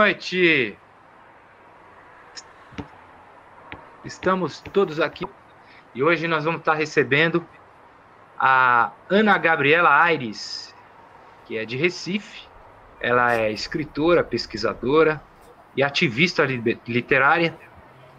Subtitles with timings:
[0.00, 0.78] noite.
[4.02, 5.26] Estamos todos aqui
[5.94, 7.44] e hoje nós vamos estar recebendo
[8.38, 10.74] a Ana Gabriela Aires,
[11.44, 12.48] que é de Recife.
[12.98, 15.22] Ela é escritora, pesquisadora
[15.76, 17.54] e ativista literária.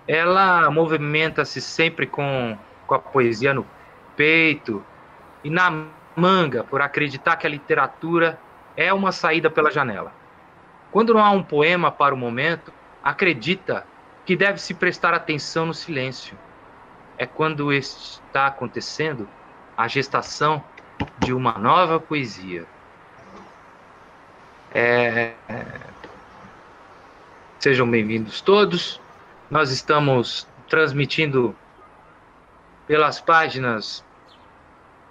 [0.07, 3.65] Ela movimenta-se sempre com, com a poesia no
[4.15, 4.85] peito
[5.43, 8.39] e na manga por acreditar que a literatura
[8.77, 10.20] é uma saída pela janela.
[10.91, 13.85] Quando não há um poema para o momento, acredita
[14.25, 16.37] que deve se prestar atenção no silêncio.
[17.17, 19.27] É quando está acontecendo
[19.77, 20.63] a gestação
[21.19, 22.65] de uma nova poesia.
[24.73, 25.33] É...
[27.59, 28.99] Sejam bem-vindos todos.
[29.49, 31.55] Nós estamos transmitindo
[32.85, 34.03] pelas páginas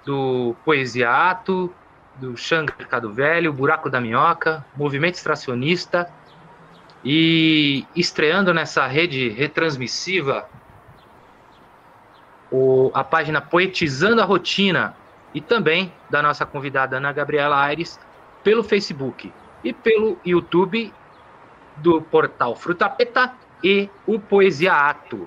[0.04, 1.72] do Poesia Ato,
[2.20, 6.10] do Xanga Mercado Velho, Buraco da Minhoca, Movimento Extracionista
[7.02, 10.46] e estreando nessa rede retransmissiva
[12.50, 14.94] o, a página Poetizando a Rotina
[15.32, 17.98] e também da nossa convidada Ana Gabriela Aires
[18.44, 19.32] pelo Facebook
[19.64, 20.92] e pelo YouTube
[21.76, 23.32] do portal Frutapeta
[23.64, 25.26] e o Poesia Ato.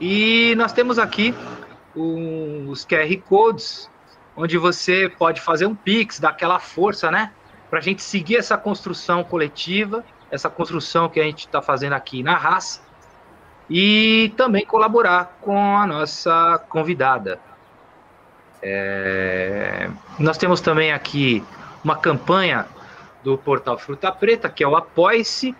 [0.00, 1.34] E nós temos aqui
[1.96, 3.90] os QR Codes
[4.38, 7.32] onde você pode fazer um pix, dar aquela força, né?
[7.68, 12.22] Para a gente seguir essa construção coletiva, essa construção que a gente está fazendo aqui
[12.22, 12.80] na raça,
[13.68, 17.40] e também colaborar com a nossa convidada.
[18.62, 19.90] É...
[20.20, 21.44] Nós temos também aqui
[21.82, 22.66] uma campanha
[23.24, 25.54] do portal Fruta Preta, que é o Apoie-se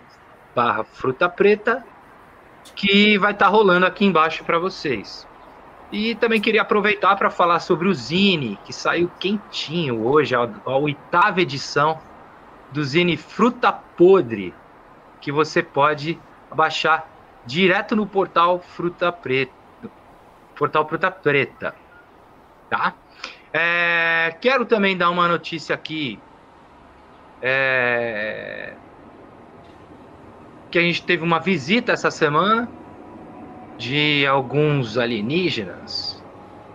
[0.55, 1.85] barra Fruta Preta,
[2.75, 5.27] que vai estar tá rolando aqui embaixo para vocês.
[5.91, 10.77] E também queria aproveitar para falar sobre o Zine, que saiu quentinho hoje, a, a
[10.77, 11.99] oitava edição
[12.71, 14.53] do Zine Fruta Podre,
[15.19, 16.19] que você pode
[16.53, 17.09] baixar
[17.45, 19.51] direto no portal Fruta Preta.
[20.55, 21.73] Portal Fruta Preta.
[22.69, 22.93] Tá?
[23.51, 26.19] É, quero também dar uma notícia aqui.
[27.41, 28.73] É,
[30.69, 32.69] que a gente teve uma visita essa semana
[33.79, 36.21] de alguns alienígenas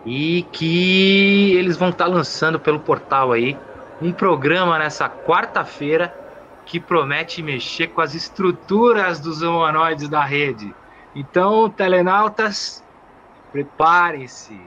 [0.06, 3.59] e que eles vão estar tá lançando pelo portal aí
[4.00, 6.14] um programa nessa quarta-feira
[6.64, 10.75] que promete mexer com as estruturas dos humanoides da rede.
[11.14, 12.82] Então, telenautas,
[13.53, 14.59] preparem-se.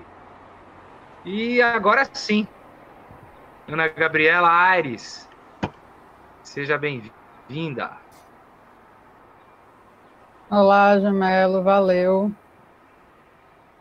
[1.25, 2.47] E agora sim,
[3.67, 5.27] Ana Gabriela Aires,
[6.43, 8.06] seja bem-vinda.
[10.49, 12.31] Olá, Jamelo, valeu.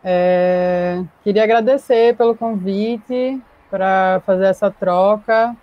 [0.02, 3.40] É, queria agradecer pelo convite
[3.70, 5.54] para fazer essa troca.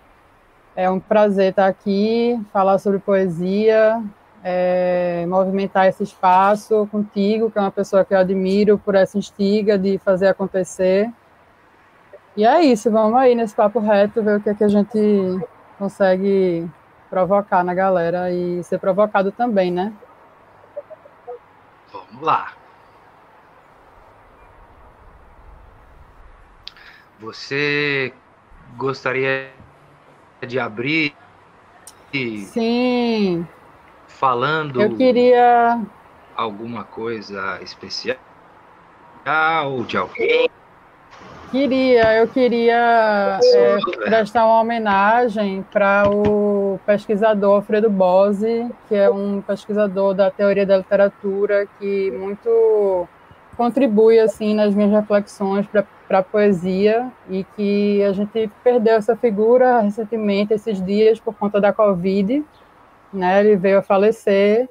[0.74, 4.02] É um prazer estar aqui, falar sobre poesia,
[4.42, 9.78] é, movimentar esse espaço contigo, que é uma pessoa que eu admiro por essa instiga
[9.78, 11.12] de fazer acontecer.
[12.34, 15.38] E é isso, vamos aí nesse papo reto, ver o que, é que a gente
[15.78, 16.66] consegue
[17.10, 19.92] provocar na galera e ser provocado também, né?
[21.94, 22.52] Vamos lá.
[27.20, 28.12] Você
[28.76, 29.52] gostaria
[30.44, 31.14] de abrir?
[32.12, 33.46] Sim.
[34.08, 34.82] Falando.
[34.82, 35.80] Eu queria.
[36.34, 38.18] Alguma coisa especial
[39.86, 40.50] de alguém?
[41.54, 43.76] Queria, eu queria é,
[44.06, 50.78] prestar uma homenagem para o pesquisador Alfredo Bose, que é um pesquisador da teoria da
[50.78, 53.06] literatura que muito
[53.56, 59.78] contribui assim nas minhas reflexões para a poesia e que a gente perdeu essa figura
[59.78, 62.44] recentemente esses dias por conta da Covid,
[63.12, 63.38] né?
[63.38, 64.68] Ele veio a falecer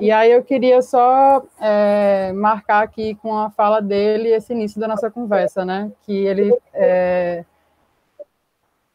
[0.00, 4.88] e aí eu queria só é, marcar aqui com a fala dele esse início da
[4.88, 5.90] nossa conversa, né?
[6.02, 7.44] Que ele é,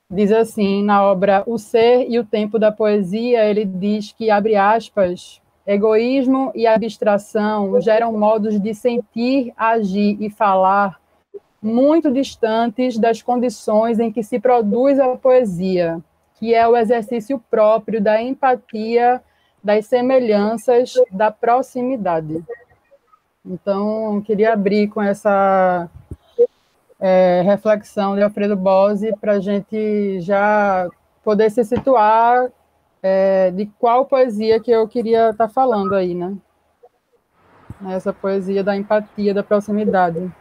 [0.09, 4.55] diz assim na obra O Ser e o Tempo da Poesia, ele diz que abre
[4.55, 10.99] aspas, egoísmo e abstração geram modos de sentir, agir e falar
[11.61, 15.99] muito distantes das condições em que se produz a poesia,
[16.35, 19.21] que é o exercício próprio da empatia
[19.63, 22.43] das semelhanças da proximidade.
[23.45, 25.89] Então, queria abrir com essa
[26.99, 30.87] é, reflexão de Alfredo Bose para a gente já
[31.23, 32.51] poder se situar
[33.01, 36.35] é, de qual poesia que eu queria estar tá falando aí, né?
[37.89, 40.31] Essa poesia da empatia, da proximidade.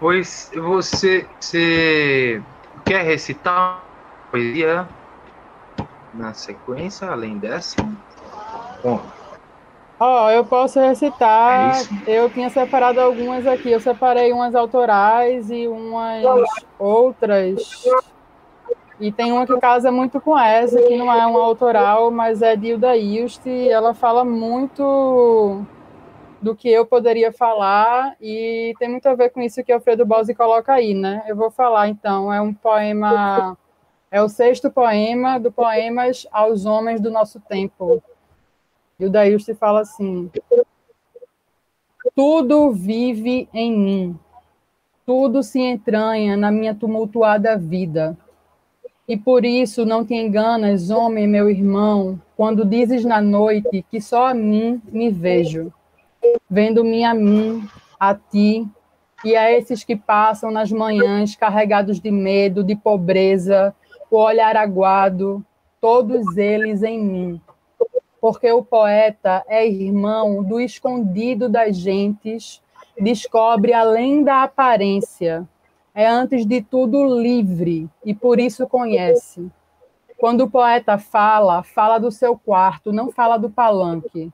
[0.00, 2.42] Pois você, você
[2.86, 4.88] quer recitar uma poesia
[6.14, 7.76] na sequência, além dessa?
[8.82, 8.98] Bom.
[10.00, 11.76] Ó, oh, eu posso recitar.
[12.06, 13.70] É eu tinha separado algumas aqui.
[13.70, 16.24] Eu separei umas autorais e umas
[16.78, 17.84] outras.
[18.98, 22.56] E tem uma que casa muito com essa, que não é uma autoral, mas é
[22.56, 23.46] de Hilda Ilst.
[23.46, 25.62] Ela fala muito
[26.40, 30.34] do que eu poderia falar e tem muito a ver com isso que Alfredo Bose
[30.34, 31.22] coloca aí, né?
[31.28, 33.56] Eu vou falar então, é um poema,
[34.10, 38.02] é o sexto poema do Poemas aos Homens do Nosso Tempo.
[38.98, 40.30] E o Daílste fala assim:
[42.14, 44.18] Tudo vive em mim,
[45.04, 48.16] tudo se entranha na minha tumultuada vida.
[49.06, 54.28] E por isso não te enganas, homem, meu irmão, quando dizes na noite que só
[54.28, 55.72] a mim me vejo
[56.48, 57.66] vendo-me a mim,
[57.98, 58.66] a ti
[59.24, 63.74] e a esses que passam nas manhãs carregados de medo, de pobreza,
[64.10, 65.44] o olhar aguado,
[65.80, 67.40] todos eles em mim.
[68.20, 72.62] Porque o poeta é irmão do escondido das gentes,
[72.98, 75.48] descobre além da aparência,
[75.94, 79.50] é antes de tudo livre e por isso conhece.
[80.18, 84.30] Quando o poeta fala, fala do seu quarto, não fala do palanque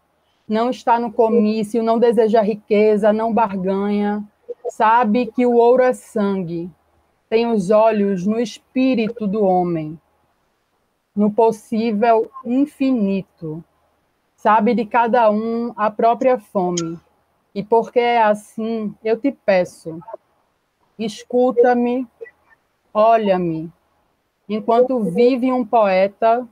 [0.48, 4.22] não está no comício, não deseja riqueza, não barganha,
[4.68, 6.70] sabe que o ouro é sangue,
[7.28, 9.98] tem os olhos no espírito do homem,
[11.14, 13.64] no possível infinito,
[14.36, 17.00] sabe de cada um a própria fome.
[17.54, 19.98] E porque é assim, eu te peço,
[20.98, 22.06] escuta-me,
[22.92, 23.72] olha-me.
[24.48, 26.46] Enquanto vive um poeta,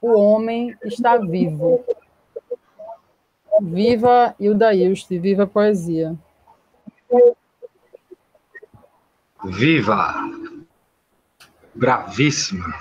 [0.00, 1.82] o homem está vivo.
[3.60, 6.16] Viva Hilda Ilst, viva a poesia.
[9.44, 10.14] Viva!
[11.74, 12.78] Bravíssima!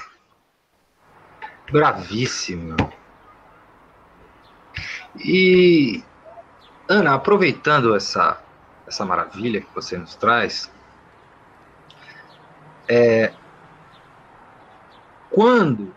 [1.71, 2.75] Bravíssima!
[5.19, 6.03] E,
[6.87, 8.41] Ana, aproveitando essa,
[8.87, 10.71] essa maravilha que você nos traz,
[12.87, 13.33] é,
[15.29, 15.93] quando,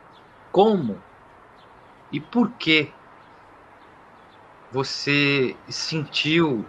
[0.50, 1.02] como
[2.12, 2.92] e por que
[4.74, 6.64] você sentiu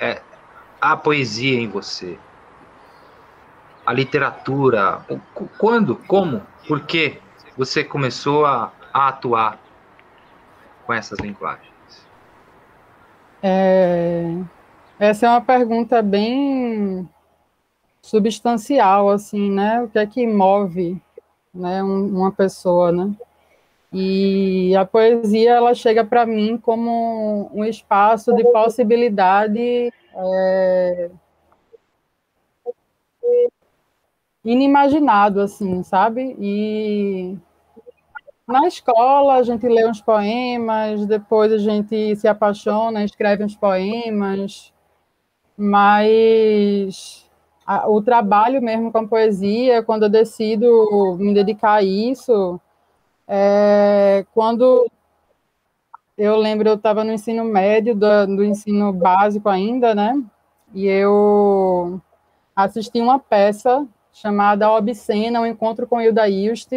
[0.00, 0.22] é,
[0.80, 2.16] a poesia em você?
[3.84, 5.04] A literatura?
[5.58, 5.96] Quando?
[5.96, 6.40] Como?
[6.68, 7.20] Por que
[7.56, 9.58] você começou a, a atuar
[10.86, 11.66] com essas linguagens?
[13.42, 14.36] É,
[15.00, 17.08] essa é uma pergunta bem
[18.00, 19.82] substancial, assim, né?
[19.82, 21.02] O que é que move
[21.52, 23.12] né, uma pessoa, né?
[23.92, 31.10] E a poesia ela chega para mim como um espaço de possibilidade é,
[34.44, 36.36] inimaginado, assim, sabe?
[36.38, 37.36] E
[38.46, 44.72] na escola a gente lê uns poemas, depois a gente se apaixona, escreve uns poemas,
[45.56, 47.28] mas
[47.66, 52.60] a, o trabalho mesmo com a poesia, quando eu decido me dedicar a isso,
[53.28, 54.90] é, quando
[56.16, 60.20] eu lembro, eu estava no ensino médio, do, do, ensino básico ainda, né?
[60.74, 62.00] E eu
[62.56, 66.72] assisti uma peça chamada Obscena, um encontro com Hilda Ilst,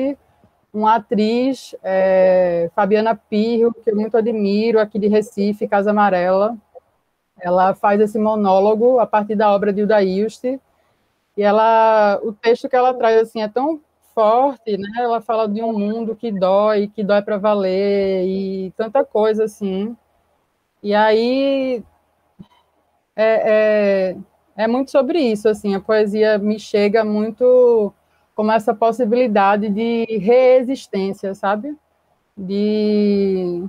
[0.73, 6.55] uma atriz, é, Fabiana Pirro, que eu muito admiro, aqui de Recife, Casa Amarela.
[7.39, 12.69] Ela faz esse monólogo a partir da obra de Hilda Ilst, e ela, o texto
[12.69, 13.81] que ela traz assim é tão
[14.13, 14.89] forte, né?
[14.97, 19.95] Ela fala de um mundo que dói, que dói para valer e tanta coisa assim.
[20.83, 21.83] E aí
[23.15, 25.75] é, é, é, muito sobre isso, assim.
[25.75, 27.93] A poesia me chega muito
[28.35, 31.77] como essa possibilidade de reexistência, sabe?
[32.37, 33.63] De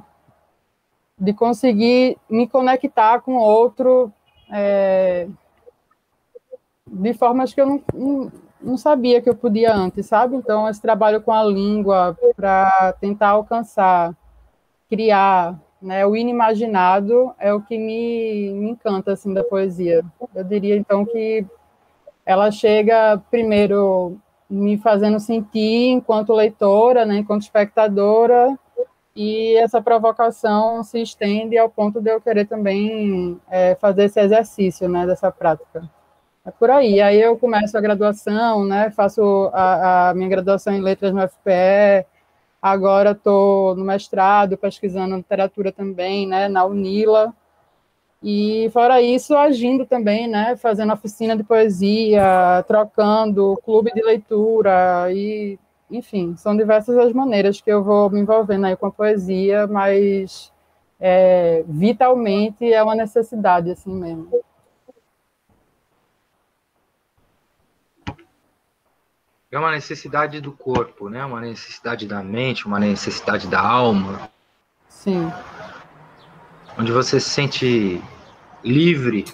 [1.19, 4.13] de conseguir me conectar com outro
[4.51, 5.29] é,
[6.87, 10.37] de formas que eu não, não não sabia que eu podia antes, sabe?
[10.37, 14.14] Então, esse trabalho com a língua para tentar alcançar,
[14.88, 20.04] criar, né, o inimaginado é o que me, me encanta assim da poesia.
[20.35, 21.45] Eu diria então que
[22.25, 28.57] ela chega primeiro me fazendo sentir enquanto leitora, né, enquanto espectadora,
[29.14, 34.88] e essa provocação se estende ao ponto de eu querer também é, fazer esse exercício,
[34.88, 35.88] né, dessa prática.
[36.45, 37.01] É por aí.
[37.01, 38.91] Aí eu começo a graduação, né?
[38.91, 42.07] Faço a, a minha graduação em letras no FPE.
[42.61, 46.49] Agora estou no mestrado, pesquisando literatura também, né?
[46.49, 47.35] Na Unila.
[48.23, 55.59] E fora isso, agindo também, né, fazendo oficina de poesia, trocando clube de leitura e,
[55.91, 60.53] enfim, são diversas as maneiras que eu vou me envolvendo aí com a poesia, mas
[61.01, 64.31] é, vitalmente é uma necessidade assim mesmo.
[69.53, 71.23] É uma necessidade do corpo, né?
[71.23, 74.31] Uma necessidade da mente, uma necessidade da alma.
[74.89, 75.31] Sim.
[76.79, 78.03] Onde você se sente
[78.65, 79.27] livre.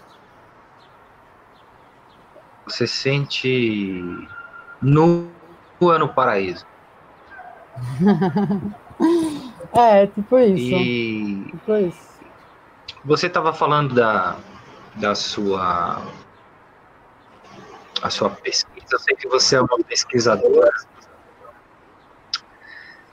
[2.67, 4.29] Você se sente
[4.83, 5.31] nu
[5.81, 6.67] no paraíso.
[9.73, 10.75] é, tipo isso.
[10.75, 12.19] E tipo isso.
[13.05, 14.37] Você estava falando da,
[14.97, 16.03] da sua
[18.03, 18.78] a sua pesquisa.
[18.91, 20.73] Eu sei que você é uma pesquisadora.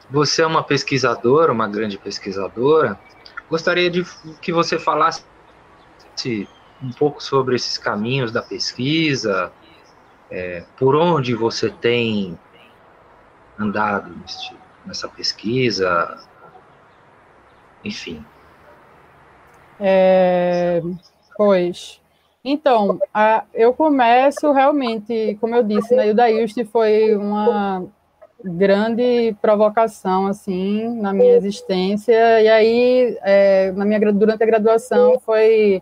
[0.09, 2.99] Você é uma pesquisadora, uma grande pesquisadora.
[3.49, 4.03] Gostaria de
[4.41, 5.23] que você falasse
[6.81, 9.51] um pouco sobre esses caminhos da pesquisa,
[10.29, 12.37] é, por onde você tem
[13.57, 14.55] andado nesse,
[14.85, 16.17] nessa pesquisa,
[17.83, 18.25] enfim.
[19.79, 20.81] É,
[21.35, 22.01] pois,
[22.47, 27.83] então, a, eu começo realmente, como eu disse, né, o Daílst foi uma
[28.43, 35.81] grande provocação, assim, na minha existência, e aí, é, na minha, durante a graduação, foi,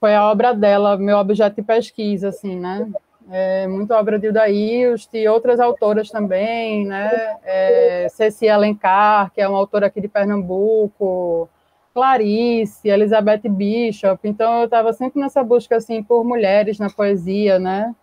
[0.00, 2.90] foi a obra dela, meu objeto de pesquisa, assim, né,
[3.30, 9.46] é, muita obra de Ildaílst e outras autoras também, né, é, Ceci Alencar, que é
[9.46, 11.50] uma autora aqui de Pernambuco,
[11.94, 17.94] Clarice, Elizabeth Bishop, então eu estava sempre nessa busca assim por mulheres na poesia, né?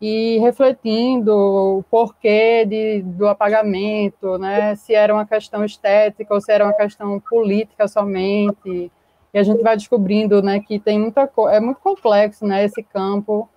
[0.00, 4.74] E refletindo o porquê de, do apagamento, né?
[4.76, 8.90] Se era uma questão estética ou se era uma questão política somente.
[9.32, 13.48] E a gente vai descobrindo, né, que tem muita é muito complexo, né, esse campo.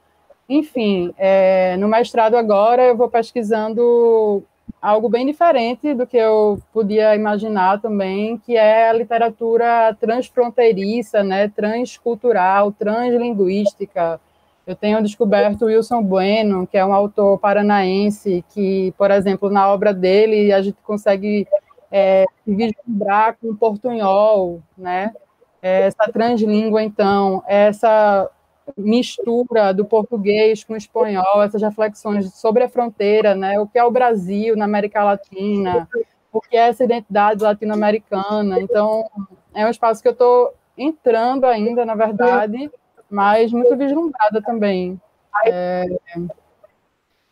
[0.49, 4.43] Enfim, é, no mestrado agora eu vou pesquisando
[4.81, 11.47] algo bem diferente do que eu podia imaginar também, que é a literatura transfronteiriça, né,
[11.49, 14.19] transcultural, translinguística.
[14.65, 19.93] Eu tenho descoberto Wilson Bueno, que é um autor paranaense, que, por exemplo, na obra
[19.93, 21.47] dele a gente consegue
[21.91, 25.13] é, vislumbrar com portunhol, né?
[25.61, 28.29] Essa translíngua, então, essa
[28.75, 33.59] mistura do português com o espanhol, essas reflexões sobre a fronteira, né?
[33.59, 35.87] O que é o Brasil na América Latina,
[36.31, 38.59] o que é essa identidade latino-americana.
[38.59, 39.09] Então,
[39.53, 42.69] é um espaço que eu estou entrando ainda, na verdade,
[43.09, 44.99] mas muito vislumbrada também.
[45.45, 45.85] É,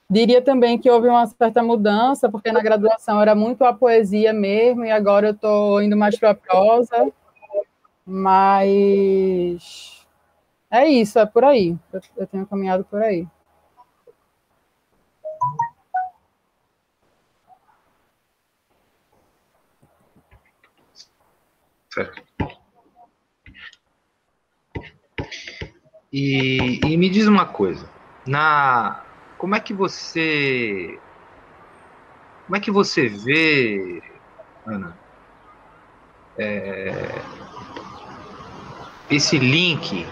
[0.10, 4.86] diria também que houve uma certa mudança, porque na graduação era muito a poesia mesmo,
[4.86, 7.12] e agora eu estou indo mais para a prosa,
[8.06, 9.95] mas
[10.76, 11.78] é isso, é por aí.
[11.92, 13.28] Eu, eu tenho caminhado por aí.
[21.90, 22.24] Certo.
[26.12, 27.90] E, e, me diz uma coisa,
[28.26, 29.04] na
[29.38, 31.00] como é que você
[32.46, 34.02] como é que você vê,
[34.66, 34.98] Ana,
[36.38, 37.22] é,
[39.10, 40.06] esse link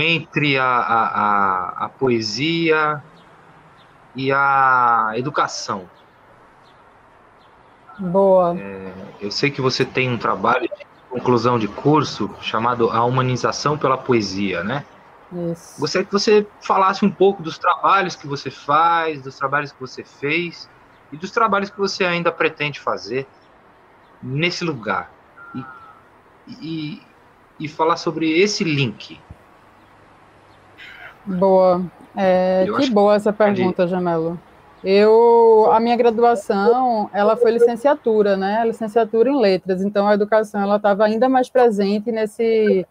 [0.00, 3.02] entre a, a, a, poesia
[4.14, 5.88] e a educação.
[7.98, 8.56] Boa.
[8.58, 13.76] É, eu sei que você tem um trabalho de conclusão de curso chamado A Humanização
[13.76, 14.84] pela Poesia, né?
[15.32, 15.80] Isso.
[15.80, 20.02] Gostaria que você falasse um pouco dos trabalhos que você faz, dos trabalhos que você
[20.02, 20.68] fez
[21.12, 23.26] e dos trabalhos que você ainda pretende fazer
[24.22, 25.10] nesse lugar.
[25.54, 25.64] E,
[26.60, 27.02] e,
[27.60, 29.20] e falar sobre esse link
[31.26, 31.82] Boa.
[32.16, 34.38] É, que boa essa pergunta, Jamelo.
[34.82, 38.64] Eu, a minha graduação, ela foi licenciatura, né?
[38.64, 39.82] Licenciatura em letras.
[39.82, 42.86] Então, a educação, ela estava ainda mais presente nesse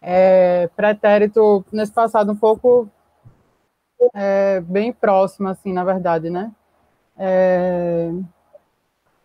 [0.00, 2.88] é, pretérito, nesse passado um pouco
[4.14, 6.50] é, bem próximo, assim, na verdade, né?
[7.18, 8.10] É,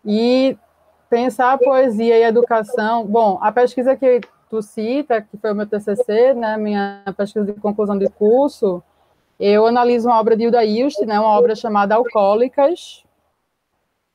[0.03, 0.57] e
[1.09, 3.05] pensar a poesia e a educação.
[3.05, 4.19] Bom, a pesquisa que
[4.55, 8.81] tu cita, que foi o meu TCC, né, minha pesquisa de conclusão de curso,
[9.37, 13.03] eu analiso uma obra de Hilda Ilst, né, uma obra chamada Alcoólicas,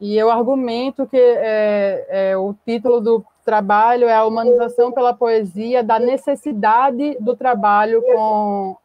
[0.00, 5.82] e eu argumento que é, é, o título do trabalho é a humanização pela poesia
[5.82, 8.76] da necessidade do trabalho com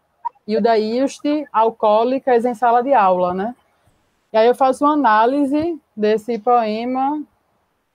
[0.46, 3.56] Hilda Ilst, Alcoólicas em sala de aula, né?
[4.34, 7.24] E aí eu faço uma análise desse poema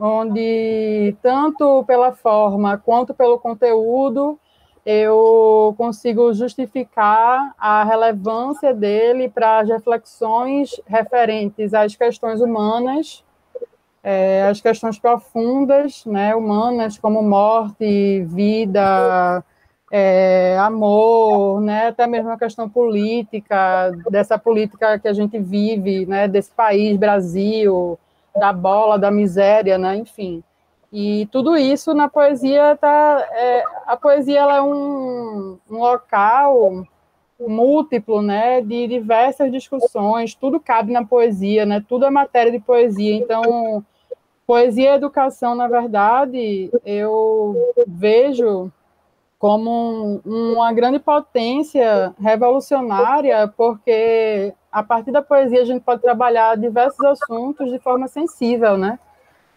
[0.01, 4.39] onde tanto pela forma quanto pelo conteúdo
[4.85, 13.23] eu consigo justificar a relevância dele para as reflexões referentes às questões humanas,
[14.03, 19.45] é, as questões profundas, né, humanas, como morte, vida,
[19.93, 26.27] é, amor, né, até mesmo a questão política, dessa política que a gente vive, né,
[26.27, 27.99] desse país, Brasil,
[28.37, 30.43] da bola, da miséria, né, enfim.
[30.93, 33.29] E tudo isso na poesia tá.
[33.33, 36.85] É, a poesia ela é um, um local
[37.39, 40.35] múltiplo, né, de diversas discussões.
[40.35, 41.83] Tudo cabe na poesia, né?
[41.89, 43.15] Tudo é matéria de poesia.
[43.15, 43.85] Então,
[44.47, 48.71] poesia e educação, na verdade, eu vejo
[49.41, 57.05] como uma grande potência revolucionária, porque a partir da poesia a gente pode trabalhar diversos
[57.05, 58.99] assuntos de forma sensível, né?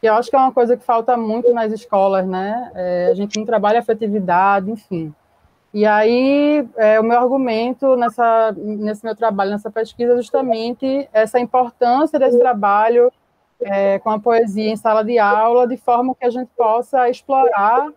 [0.04, 2.70] que eu acho que é uma coisa que falta muito nas escolas, né?
[2.76, 5.16] É, a gente não trabalha afetividade, enfim.
[5.74, 11.40] E aí, é, o meu argumento nessa, nesse meu trabalho, nessa pesquisa, é justamente essa
[11.40, 13.10] importância desse trabalho
[13.62, 17.88] é, com a poesia em sala de aula, de forma que a gente possa explorar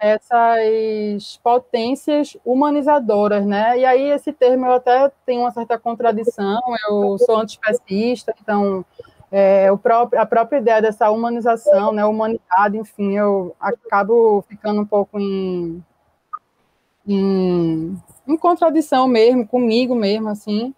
[0.00, 3.78] essas potências humanizadoras, né?
[3.78, 8.84] E aí, esse termo eu até tenho uma certa contradição, eu sou antiespecista, então
[9.30, 14.86] é, o próprio, a própria ideia dessa humanização, né, humanidade, enfim, eu acabo ficando um
[14.86, 15.84] pouco em,
[17.06, 20.74] em, em contradição mesmo, comigo mesmo, assim,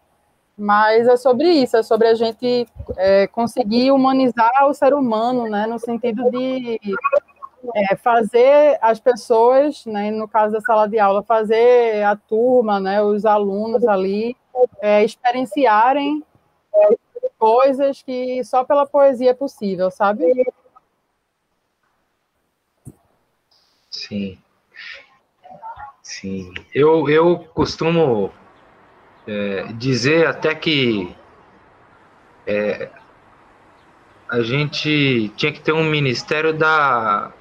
[0.59, 5.67] mas é sobre isso, é sobre a gente é, conseguir humanizar o ser humano, né,
[5.67, 6.81] no sentido de
[7.75, 13.03] é, fazer as pessoas, né, no caso da sala de aula, fazer a turma, né,
[13.03, 14.37] os alunos ali,
[14.81, 16.23] é, experienciarem
[17.39, 20.25] coisas que só pela poesia é possível, sabe?
[23.91, 24.39] Sim.
[26.03, 26.53] Sim.
[26.75, 28.31] Eu, eu costumo
[29.27, 31.15] é, dizer até que
[32.47, 32.91] é,
[34.29, 37.33] a gente tinha que ter um ministério da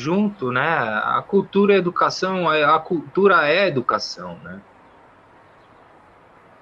[0.00, 0.66] junto, né?
[0.66, 4.60] A cultura a educação, a cultura é educação, né?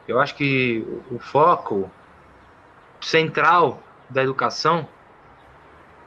[0.07, 1.91] Eu acho que o foco
[3.03, 4.89] central da educação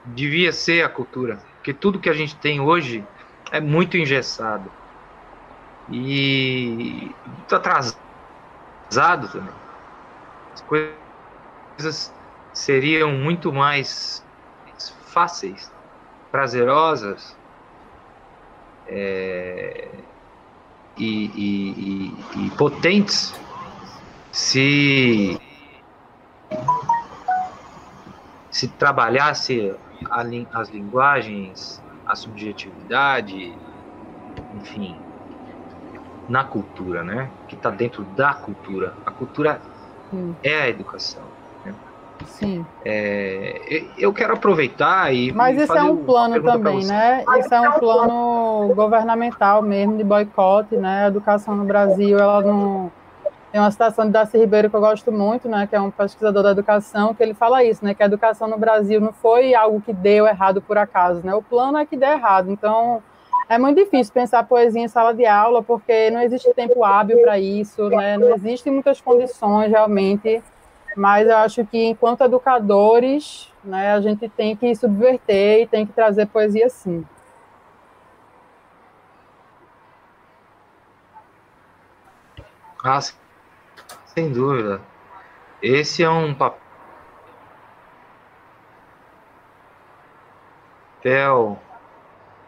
[0.06, 3.06] devia ser a cultura, porque tudo que a gente tem hoje
[3.52, 4.70] é muito engessado
[5.88, 8.02] e muito atrasado
[9.32, 9.54] também.
[10.54, 10.62] As
[11.78, 12.12] coisas
[12.54, 14.26] seriam muito mais
[15.13, 15.70] fáceis,
[16.32, 17.36] prazerosas
[18.88, 19.88] é,
[20.98, 23.34] e, e, e, e potentes
[24.32, 25.39] se
[28.50, 29.76] se trabalhasse
[30.10, 33.58] a, as linguagens, a subjetividade,
[34.54, 34.96] enfim,
[36.28, 37.32] na cultura, né?
[37.48, 38.94] Que está dentro da cultura.
[39.06, 39.62] A cultura
[40.10, 40.36] Sim.
[40.44, 41.31] é a educação.
[42.27, 42.65] Sim.
[42.86, 45.31] É, eu quero aproveitar e.
[45.31, 47.23] Mas isso é um plano também, né?
[47.39, 51.05] Isso é um plano governamental mesmo de boicote, né?
[51.05, 52.91] A educação no Brasil, ela não
[53.51, 56.41] tem uma citação de Darcy Ribeiro que eu gosto muito, né, que é um pesquisador
[56.41, 59.81] da educação, que ele fala isso, né, que a educação no Brasil não foi algo
[59.81, 62.49] que deu errado por acaso, né, o plano é que deu errado.
[62.49, 63.03] Então,
[63.49, 67.38] é muito difícil pensar poesia em sala de aula, porque não existe tempo hábil para
[67.38, 70.41] isso, né, não existem muitas condições realmente,
[70.95, 75.93] mas eu acho que enquanto educadores, né, a gente tem que subverter e tem que
[75.93, 77.06] trazer poesia sim.
[82.84, 82.99] Ah,
[84.08, 84.82] sem dúvida.
[85.62, 86.60] Esse é um papel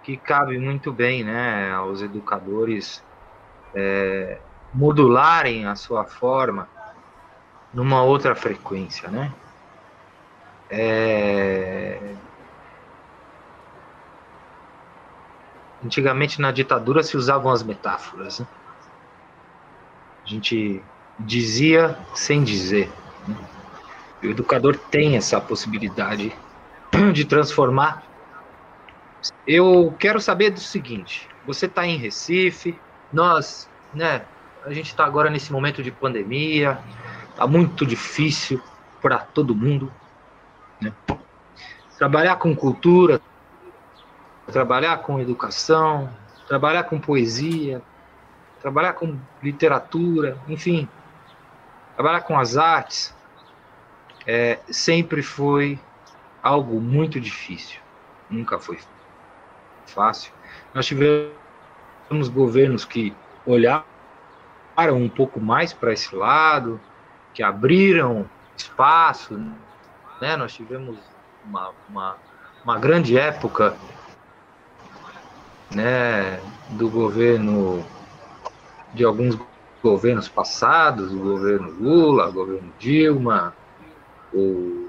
[0.03, 3.03] que cabe muito bem, né, aos educadores
[3.75, 4.39] é,
[4.73, 6.67] modularem a sua forma
[7.73, 9.33] numa outra frequência, né?
[10.69, 11.99] É...
[15.83, 18.39] Antigamente na ditadura se usavam as metáforas.
[18.39, 18.47] Né?
[20.25, 20.81] A gente
[21.19, 22.89] dizia sem dizer.
[24.21, 26.33] O educador tem essa possibilidade
[27.13, 28.03] de transformar.
[29.45, 32.79] Eu quero saber do seguinte: você está em Recife,
[33.11, 34.23] nós, né?
[34.65, 36.79] A gente está agora nesse momento de pandemia,
[37.33, 38.61] está muito difícil
[39.01, 39.91] para todo mundo.
[40.79, 40.93] Né?
[41.97, 43.19] Trabalhar com cultura,
[44.47, 46.09] trabalhar com educação,
[46.47, 47.81] trabalhar com poesia,
[48.61, 50.87] trabalhar com literatura, enfim,
[51.95, 53.13] trabalhar com as artes
[54.25, 55.79] é, sempre foi
[56.41, 57.79] algo muito difícil.
[58.29, 58.79] Nunca foi
[59.85, 60.31] fácil.
[60.73, 63.13] Nós tivemos governos que
[63.45, 63.83] olharam
[64.93, 66.79] um pouco mais para esse lado,
[67.33, 69.39] que abriram espaço.
[70.21, 70.37] Né?
[70.37, 70.97] Nós tivemos
[71.45, 72.15] uma, uma,
[72.63, 73.75] uma grande época
[75.73, 77.83] né, do governo,
[78.93, 79.37] de alguns
[79.81, 83.53] governos passados, o governo Lula, o governo Dilma,
[84.33, 84.87] o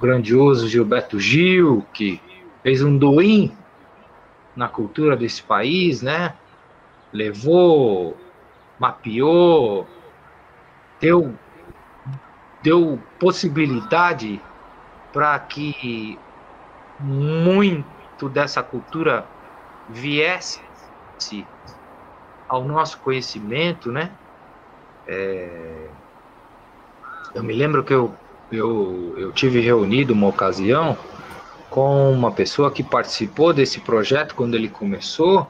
[0.00, 2.20] grandioso Gilberto Gil, que
[2.62, 3.52] fez um doim
[4.56, 6.34] na cultura desse país, né?
[7.12, 8.16] Levou,
[8.78, 9.86] mapeou,
[11.00, 11.34] deu,
[12.62, 14.40] deu possibilidade
[15.12, 16.18] para que
[16.98, 19.26] muito dessa cultura
[19.88, 20.60] viesse
[22.48, 24.10] ao nosso conhecimento, né?
[25.06, 25.88] É...
[27.34, 28.14] Eu me lembro que eu,
[28.50, 30.96] eu, eu tive reunido uma ocasião
[31.68, 35.46] com uma pessoa que participou desse projeto quando ele começou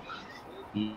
[0.75, 0.95] e,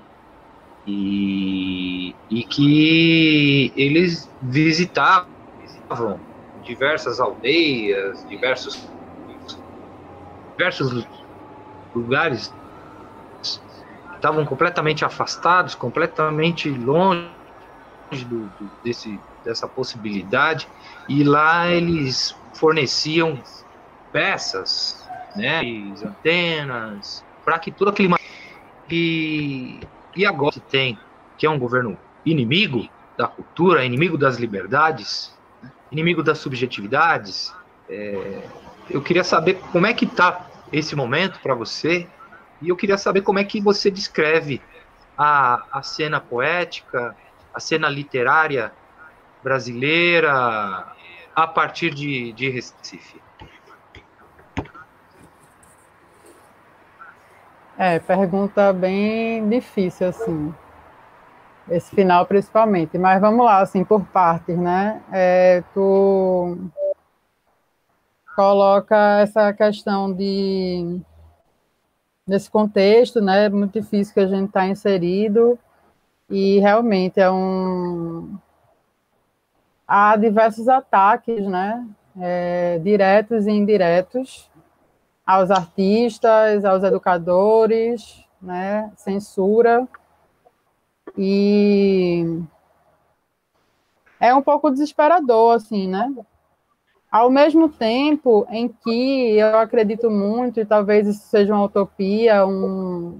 [0.86, 5.33] e, e que eles visitavam
[6.64, 8.88] diversas aldeias, diversos,
[10.52, 11.08] diversos
[11.94, 12.52] lugares
[14.16, 17.30] estavam completamente afastados, completamente longe
[18.26, 20.68] do, do, desse, dessa possibilidade,
[21.10, 23.42] e lá eles forneciam
[24.12, 25.62] peças, né,
[26.06, 28.14] antenas, para que todo aquele
[28.90, 29.82] e,
[30.16, 30.98] e agora que tem,
[31.38, 35.38] que é um governo inimigo da cultura, inimigo das liberdades,
[35.94, 37.54] inimigo das subjetividades,
[37.88, 38.42] é,
[38.90, 42.08] eu queria saber como é que está esse momento para você,
[42.60, 44.60] e eu queria saber como é que você descreve
[45.16, 47.16] a, a cena poética,
[47.54, 48.74] a cena literária
[49.44, 50.92] brasileira
[51.36, 53.22] a partir de, de Recife.
[57.78, 60.54] É, pergunta bem difícil, assim.
[61.70, 62.98] Esse final, principalmente.
[62.98, 65.02] Mas vamos lá, assim, por partes, né?
[65.12, 66.58] É, tu
[68.36, 71.00] coloca essa questão de
[72.26, 75.60] nesse contexto, né, muito difícil que a gente está inserido,
[76.30, 78.38] e realmente é um...
[79.86, 81.86] Há diversos ataques, né,
[82.20, 84.50] é, diretos e indiretos,
[85.26, 89.88] aos artistas, aos educadores, né, censura,
[91.18, 92.42] e
[94.20, 96.14] é um pouco desesperador, assim, né,
[97.14, 103.20] ao mesmo tempo em que eu acredito muito, e talvez isso seja uma utopia, um.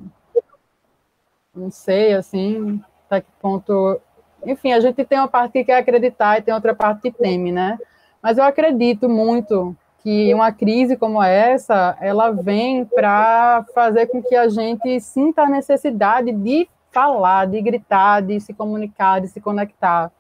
[1.56, 4.02] Não sei, assim, até que ponto.
[4.44, 7.52] Enfim, a gente tem uma parte que quer acreditar e tem outra parte que teme,
[7.52, 7.78] né?
[8.20, 14.36] Mas eu acredito muito que uma crise como essa, ela vem para fazer com que
[14.36, 20.12] a gente sinta a necessidade de falar, de gritar, de se comunicar, de se conectar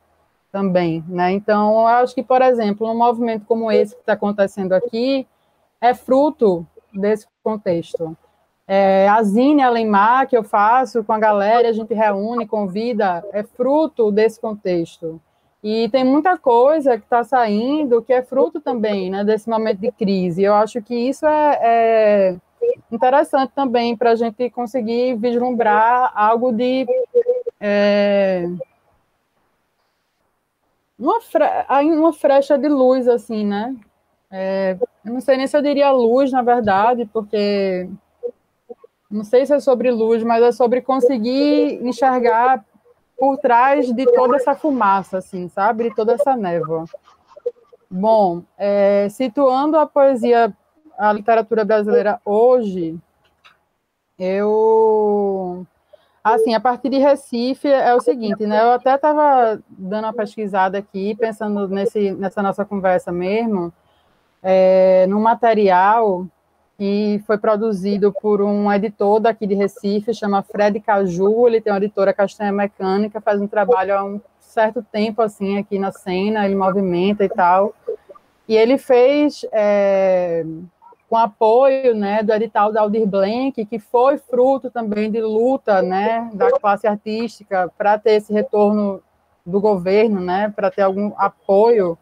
[0.51, 1.31] também, né?
[1.31, 5.27] Então, eu acho que, por exemplo, um movimento como esse que está acontecendo aqui
[5.79, 8.15] é fruto desse contexto.
[8.67, 13.43] É, a Zine Alemar, que eu faço com a galera, a gente reúne, convida, é
[13.43, 15.19] fruto desse contexto.
[15.63, 19.91] E tem muita coisa que está saindo que é fruto também né, desse momento de
[19.91, 20.43] crise.
[20.43, 22.35] Eu acho que isso é, é
[22.91, 26.85] interessante também para a gente conseguir vislumbrar algo de.
[27.59, 28.45] É,
[30.97, 31.45] uma, fre
[31.95, 33.75] uma frecha de luz, assim, né?
[34.31, 37.89] É, não sei nem se eu diria luz, na verdade, porque
[39.09, 42.65] não sei se é sobre luz, mas é sobre conseguir enxergar
[43.17, 45.89] por trás de toda essa fumaça, assim, sabe?
[45.89, 46.85] De toda essa névoa.
[47.89, 50.51] Bom, é, situando a poesia,
[50.97, 52.97] a literatura brasileira hoje,
[54.17, 55.65] eu
[56.23, 58.61] Assim, a partir de Recife é o seguinte, né?
[58.61, 63.73] Eu até estava dando uma pesquisada aqui, pensando nesse, nessa nossa conversa mesmo,
[64.41, 66.25] é, no material
[66.77, 71.77] que foi produzido por um editor daqui de Recife, chama Fred Caju, ele tem uma
[71.77, 76.55] editora Castanha Mecânica, faz um trabalho há um certo tempo, assim, aqui na cena, ele
[76.55, 77.75] movimenta e tal,
[78.47, 80.45] e ele fez é,
[81.09, 86.29] com apoio né, do edital da Aldir Blanc, que foi fruto também de luta né,
[86.33, 89.01] da classe artística para ter esse retorno
[89.45, 91.97] do governo, né, para ter algum apoio.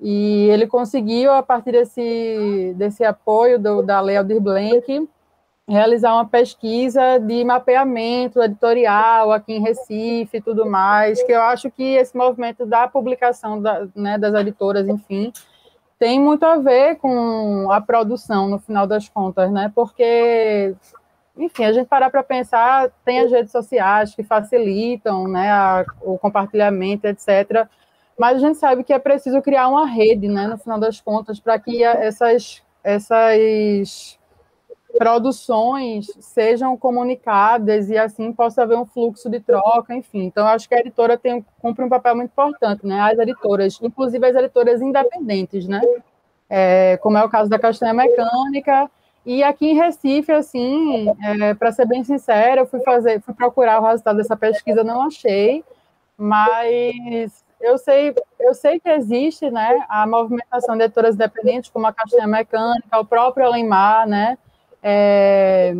[0.00, 5.08] E ele conseguiu, a partir desse, desse apoio do, da Lei Aldir Blanc,
[5.68, 11.70] realizar uma pesquisa de mapeamento editorial aqui em Recife e tudo mais, que eu acho
[11.70, 15.30] que esse movimento da publicação da, né, das editoras, enfim,
[15.98, 19.70] tem muito a ver com a produção, no final das contas, né?
[19.74, 20.74] Porque,
[21.36, 26.16] enfim, a gente parar para pensar, tem as redes sociais que facilitam né, a, o
[26.18, 27.66] compartilhamento, etc.
[28.18, 31.40] Mas a gente sabe que é preciso criar uma rede, né, no final das contas,
[31.40, 34.17] para que essas, essas
[34.96, 40.24] produções sejam comunicadas e assim possa haver um fluxo de troca, enfim.
[40.24, 43.00] Então, acho que a editora tem, cumpre um papel muito importante, né?
[43.00, 45.80] As editoras, inclusive as editoras independentes, né?
[46.48, 48.90] É, como é o caso da Castanha Mecânica.
[49.26, 53.80] E aqui em Recife, assim, é, para ser bem sincera, eu fui fazer, fui procurar
[53.80, 55.62] o resultado dessa pesquisa, não achei,
[56.16, 61.92] mas eu sei, eu sei que existe, né, a movimentação de editoras independentes, como a
[61.92, 64.38] Castanha Mecânica, o próprio Alemar, né,
[64.82, 65.74] é,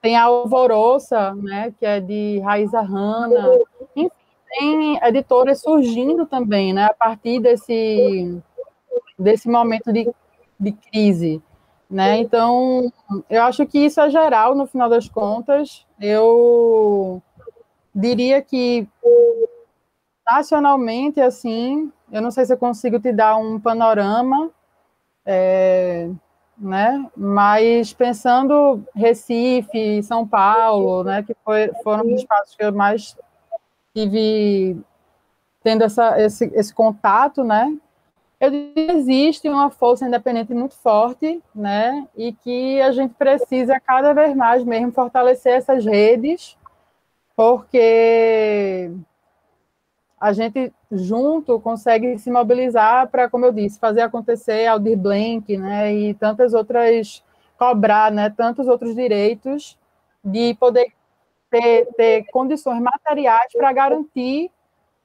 [0.00, 3.58] tem a Alvoroça, né, que é de Raíza Hanna.
[3.80, 4.10] Enfim,
[4.48, 8.40] tem editoras surgindo também, né, a partir desse,
[9.18, 10.10] desse momento de,
[10.58, 11.42] de crise.
[11.90, 12.18] Né?
[12.18, 12.92] Então,
[13.28, 15.84] eu acho que isso é geral, no final das contas.
[16.00, 17.20] Eu
[17.92, 18.86] diria que
[20.24, 24.50] nacionalmente, assim, eu não sei se eu consigo te dar um panorama,
[25.26, 26.08] é,
[26.60, 27.10] né?
[27.16, 31.22] Mas pensando Recife, São Paulo, né?
[31.22, 33.16] Que foi, foram os espaços que eu mais
[33.94, 34.78] tive
[35.62, 37.74] tendo essa, esse, esse contato, né?
[38.38, 42.06] Eu existe uma força independente muito forte, né?
[42.16, 46.56] E que a gente precisa cada vez mais mesmo fortalecer essas redes,
[47.36, 48.90] porque
[50.20, 55.92] a gente junto consegue se mobilizar para, como eu disse, fazer acontecer Aldir Blank, né,
[55.92, 57.22] e tantas outras,
[57.58, 59.78] cobrar, né, tantos outros direitos
[60.24, 60.92] de poder
[61.50, 64.50] ter, ter condições materiais para garantir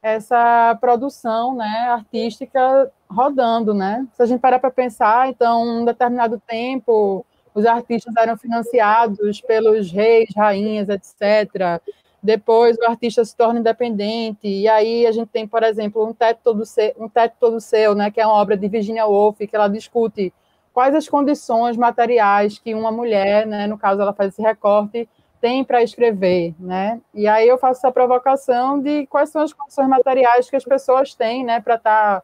[0.02, 4.08] essa produção, né, artística rodando, né?
[4.14, 9.92] Se a gente parar para pensar, então, um determinado tempo, os artistas eram financiados pelos
[9.92, 11.82] reis, rainhas, etc
[12.26, 16.40] depois o artista se torna independente, e aí a gente tem, por exemplo, um teto
[16.44, 19.56] todo seu, um teto todo seu né, que é uma obra de Virginia Woolf, que
[19.56, 20.34] ela discute
[20.74, 25.08] quais as condições materiais que uma mulher, né, no caso ela faz esse recorte,
[25.40, 27.00] tem para escrever, né?
[27.14, 31.14] E aí eu faço essa provocação de quais são as condições materiais que as pessoas
[31.14, 32.24] têm, né, para estar tá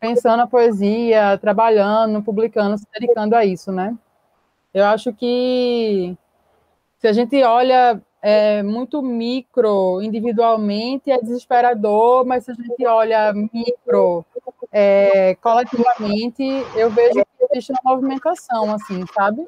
[0.00, 3.94] pensando a poesia, trabalhando, publicando, se dedicando a isso, né?
[4.72, 6.16] Eu acho que
[6.98, 13.32] se a gente olha é muito micro individualmente é desesperador, mas se a gente olha
[13.32, 14.24] micro
[14.70, 16.42] é, coletivamente,
[16.76, 19.44] eu vejo que existe uma movimentação, assim, sabe?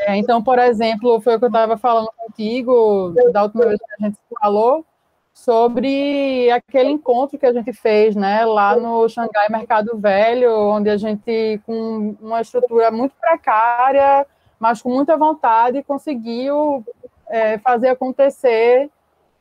[0.00, 4.04] É, então, por exemplo, foi o que eu estava falando contigo da última vez que
[4.04, 4.84] a gente falou
[5.32, 10.96] sobre aquele encontro que a gente fez, né, lá no Xangai Mercado Velho, onde a
[10.96, 14.26] gente, com uma estrutura muito precária,
[14.58, 16.84] mas com muita vontade, conseguiu
[17.28, 18.90] é, fazer acontecer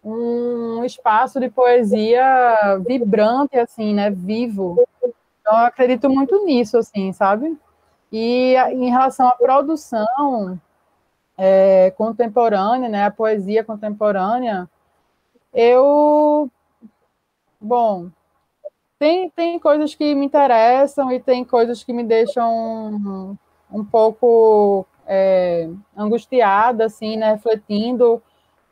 [0.04, 4.82] um espaço de poesia vibrante, assim, né, vivo.
[5.04, 7.58] Então, eu acredito muito nisso, assim, sabe?
[8.12, 10.60] E em relação à produção
[11.38, 14.69] é, contemporânea, né, a poesia contemporânea,
[15.54, 16.50] eu,
[17.60, 18.10] bom,
[19.00, 23.38] tem, tem coisas que me interessam e tem coisas que me deixam um,
[23.71, 28.22] um pouco é, angustiada, assim, né, refletindo,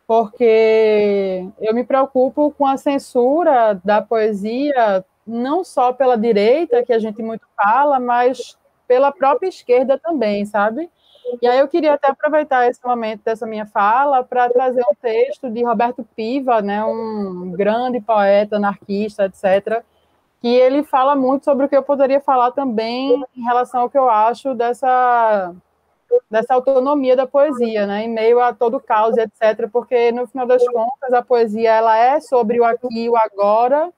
[0.06, 7.00] porque eu me preocupo com a censura da poesia, não só pela direita, que a
[7.00, 10.89] gente muito fala, mas pela própria esquerda também, sabe?
[11.41, 15.50] E aí eu queria até aproveitar esse momento dessa minha fala para trazer um texto
[15.50, 19.84] de Roberto Piva, né, um grande poeta, anarquista, etc.,
[20.39, 23.98] que ele fala muito sobre o que eu poderia falar também em relação ao que
[23.98, 25.56] eu acho dessa
[26.30, 30.45] dessa autonomia da poesia, né, em meio a todo o caos, etc., porque, no final
[30.45, 33.91] das contas, a poesia ela é sobre o aqui e o agora,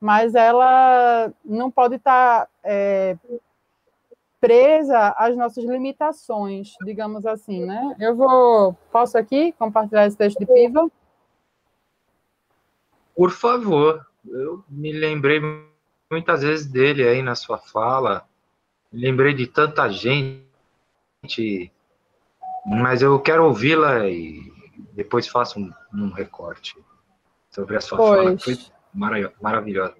[0.00, 3.16] mas ela não pode estar é,
[4.40, 7.96] presa às nossas limitações, digamos assim, né?
[7.98, 10.88] Eu vou, posso aqui compartilhar esse texto de Piva?
[13.16, 15.40] Por favor, eu me lembrei
[16.10, 18.24] muitas vezes dele aí na sua fala,
[18.92, 20.47] me lembrei de tanta gente
[22.66, 24.40] mas eu quero ouvi-la e
[24.92, 26.76] depois faço um, um, recorte
[27.50, 28.18] sobre a sua pois.
[28.24, 29.94] fala, foi maravilhosa.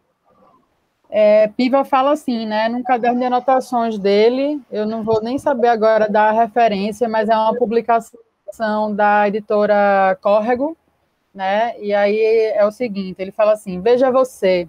[1.10, 5.68] É, Piva fala assim, né, num caderno de anotações dele, eu não vou nem saber
[5.68, 10.76] agora da referência, mas é uma publicação da editora Córrego,
[11.32, 12.20] né, e aí
[12.54, 14.68] é o seguinte, ele fala assim, veja você,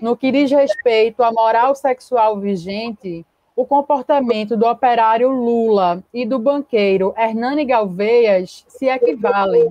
[0.00, 6.38] no que diz respeito à moral sexual vigente, o comportamento do operário Lula e do
[6.38, 9.70] banqueiro Hernani Galveias se equivalem.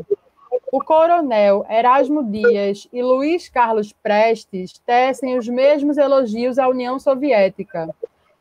[0.72, 7.94] O coronel Erasmo Dias e Luiz Carlos Prestes tecem os mesmos elogios à União Soviética.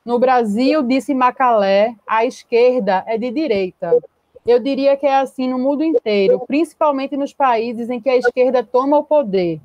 [0.05, 3.99] No Brasil, disse Macalé, a esquerda é de direita.
[4.47, 8.63] Eu diria que é assim no mundo inteiro, principalmente nos países em que a esquerda
[8.63, 9.61] toma o poder.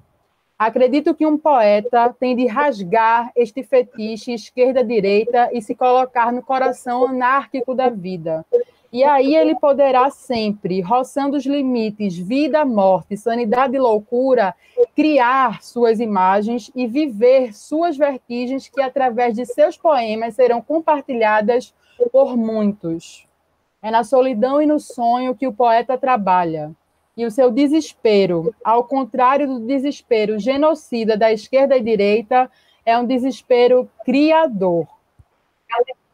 [0.57, 7.07] Acredito que um poeta tem de rasgar este fetiche esquerda-direita e se colocar no coração
[7.07, 8.43] anárquico da vida.
[8.91, 14.55] E aí ele poderá sempre, roçando os limites vida, morte, sanidade e loucura,
[14.95, 21.71] criar suas imagens e viver suas vertigens que, através de seus poemas, serão compartilhadas
[22.11, 23.27] por muitos.
[23.79, 26.75] É na solidão e no sonho que o poeta trabalha
[27.17, 32.49] e o seu desespero, ao contrário do desespero genocida da esquerda e direita,
[32.85, 34.87] é um desespero criador.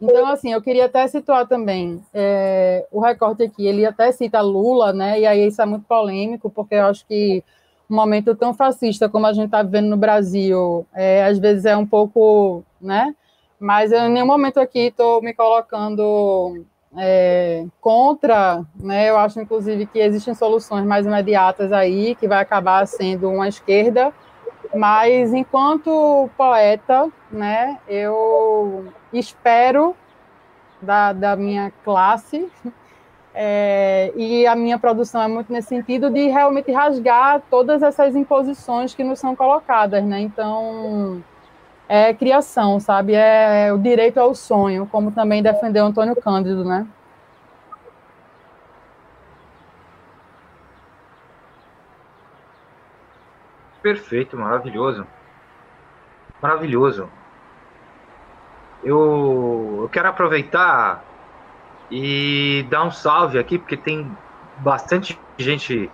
[0.02, 3.68] Então, assim, eu queria até situar também é, o recorte aqui.
[3.68, 5.20] Ele até cita Lula, né?
[5.20, 7.44] E aí isso é muito polêmico, porque eu acho que
[7.90, 11.76] um momento tão fascista como a gente está vivendo no Brasil, é, às vezes é
[11.78, 13.16] um pouco, né?
[13.60, 16.66] Mas eu, em nenhum momento aqui estou me colocando
[16.98, 22.86] é, contra, né, eu acho inclusive que existem soluções mais imediatas aí, que vai acabar
[22.88, 24.14] sendo uma esquerda,
[24.76, 29.96] mas enquanto poeta, né, eu espero
[30.82, 32.48] da, da minha classe,
[33.36, 38.94] é, e a minha produção é muito nesse sentido de realmente rasgar todas essas imposições
[38.94, 41.24] que nos são colocadas, né, então
[41.88, 43.14] é criação, sabe?
[43.14, 46.88] É o direito ao sonho, como também defendeu Antônio Cândido, né?
[53.82, 55.06] Perfeito, maravilhoso.
[56.42, 57.10] Maravilhoso.
[58.84, 61.04] Eu, eu quero aproveitar
[61.92, 64.10] e dar um salve aqui, porque tem
[64.58, 65.92] bastante gente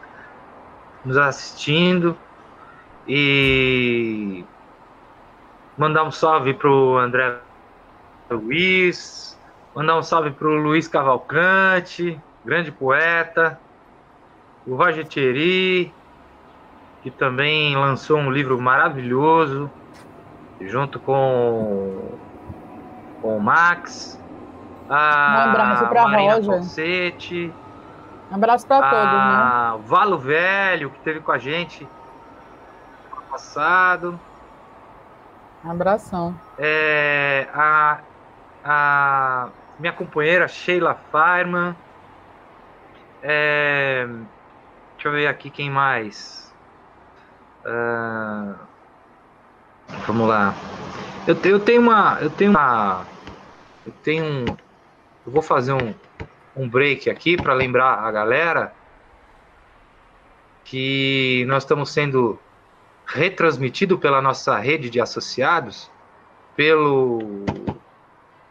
[1.03, 2.15] nos assistindo.
[3.07, 4.45] E
[5.79, 7.37] Mandar um salve pro André
[8.29, 9.39] Luiz,
[9.73, 13.57] mandar um salve pro Luiz Cavalcante, grande poeta,
[14.67, 15.93] o Roger Thierry,
[17.01, 19.71] que também lançou um livro maravilhoso,
[20.59, 22.17] junto com,
[23.21, 24.21] com o Max.
[24.89, 26.43] A um abraço para Roger.
[26.43, 27.53] Falsete,
[28.29, 29.13] um abraço para todos.
[29.13, 29.71] Né?
[29.75, 31.87] O Valo Velho, que esteve com a gente
[33.15, 34.19] no passado.
[35.63, 36.35] Abração.
[36.57, 37.99] É, a,
[38.63, 41.75] a minha companheira Sheila Fireman.
[43.21, 44.07] É,
[44.95, 46.53] deixa eu ver aqui quem mais.
[47.65, 48.55] Uh,
[50.07, 50.53] vamos lá.
[51.27, 52.17] Eu, eu tenho uma.
[52.21, 53.05] Eu tenho uma.
[53.85, 54.45] Eu tenho um.
[55.25, 55.93] Eu vou fazer um,
[56.55, 58.73] um break aqui para lembrar a galera
[60.63, 62.39] que nós estamos sendo
[63.11, 65.89] retransmitido pela nossa rede de associados,
[66.55, 67.43] pelo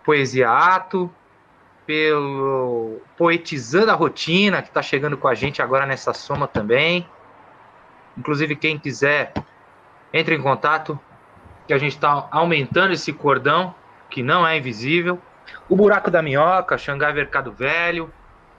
[0.04, 1.10] Poesia Ato,
[1.86, 7.08] pelo Poetizando a Rotina, que está chegando com a gente agora nessa soma também.
[8.16, 9.32] Inclusive, quem quiser,
[10.12, 10.98] entre em contato,
[11.66, 13.74] que a gente está aumentando esse cordão,
[14.10, 15.20] que não é invisível.
[15.68, 18.12] O Buraco da Minhoca, Xangai Mercado Velho,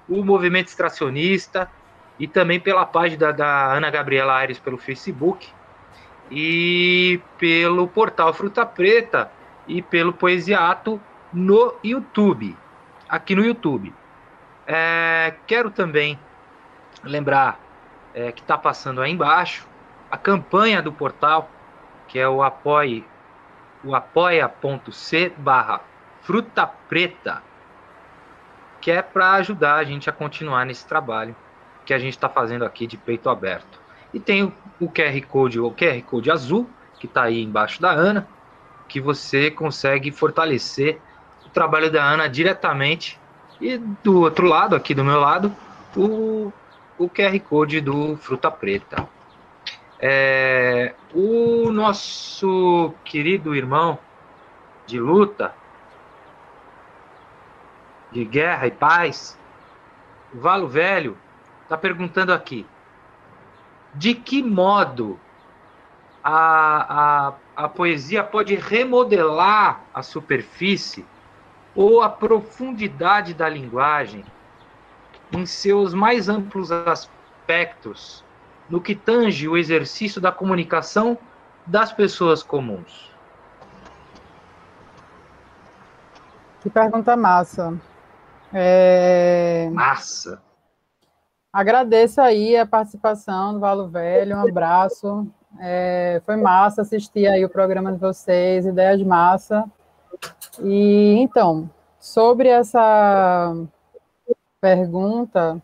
[0.08, 1.70] o Movimento Extracionista,
[2.18, 5.59] e também pela página da Ana Gabriela Aires pelo Facebook,
[6.30, 9.32] e pelo portal Fruta Preta
[9.68, 11.02] e pelo Poesiato
[11.34, 12.56] no YouTube,
[13.08, 13.94] aqui no YouTube.
[14.66, 16.20] É, quero também
[17.04, 17.60] lembrar
[18.14, 19.68] é, que está passando aí embaixo
[20.12, 21.50] a campanha do portal,
[22.08, 23.06] que é o apoie,
[23.84, 25.82] o apoia.c barra
[26.22, 27.42] fruta preta,
[28.82, 31.36] que é para ajudar a gente a continuar nesse trabalho
[31.86, 33.80] que a gente está fazendo aqui de peito aberto.
[34.14, 34.44] E tem
[34.80, 38.28] o QR Code, o QR Code azul, que está aí embaixo da Ana,
[38.88, 41.00] que você consegue fortalecer
[41.46, 43.20] o trabalho da Ana diretamente.
[43.62, 45.54] E do outro lado, aqui do meu lado,
[45.96, 46.52] o,
[46.98, 49.08] o QR Code do Fruta Preta.
[50.00, 54.00] É, o nosso querido irmão
[54.88, 55.54] de luta,
[58.12, 59.38] de guerra e paz,
[60.34, 61.18] Valo Velho,
[61.64, 62.66] está perguntando aqui:
[63.96, 65.20] de que modo
[66.24, 71.06] a, a, a poesia pode remodelar a superfície
[71.76, 74.24] ou a profundidade da linguagem
[75.32, 78.24] em seus mais amplos aspectos,
[78.70, 81.18] no que tange o exercício da comunicação
[81.66, 83.10] das pessoas comuns.
[86.62, 87.74] Que pergunta massa.
[88.54, 89.70] É...
[89.72, 90.42] Massa.
[91.52, 95.28] Agradeço aí a participação do Valo Velho, um abraço.
[95.60, 99.66] É, foi massa assistir aí o programa de vocês, ideias massa.
[100.62, 101.70] E então,
[102.00, 103.56] sobre essa
[104.62, 105.62] pergunta,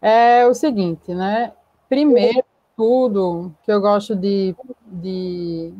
[0.00, 1.52] é o seguinte, né?
[1.88, 2.44] Primeiro
[2.76, 4.54] tudo que eu gosto de,
[4.86, 5.74] de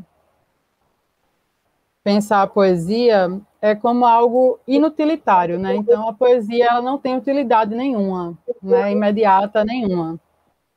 [2.05, 5.75] pensar a poesia é como algo inutilitário, né?
[5.77, 8.91] Então a poesia ela não tem utilidade nenhuma, né?
[8.93, 10.19] Imediata nenhuma.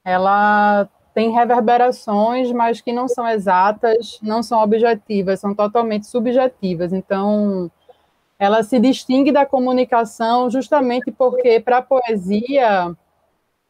[0.03, 6.93] Ela tem reverberações, mas que não são exatas, não são objetivas, são totalmente subjetivas.
[6.93, 7.71] Então
[8.37, 12.95] ela se distingue da comunicação justamente porque para a poesia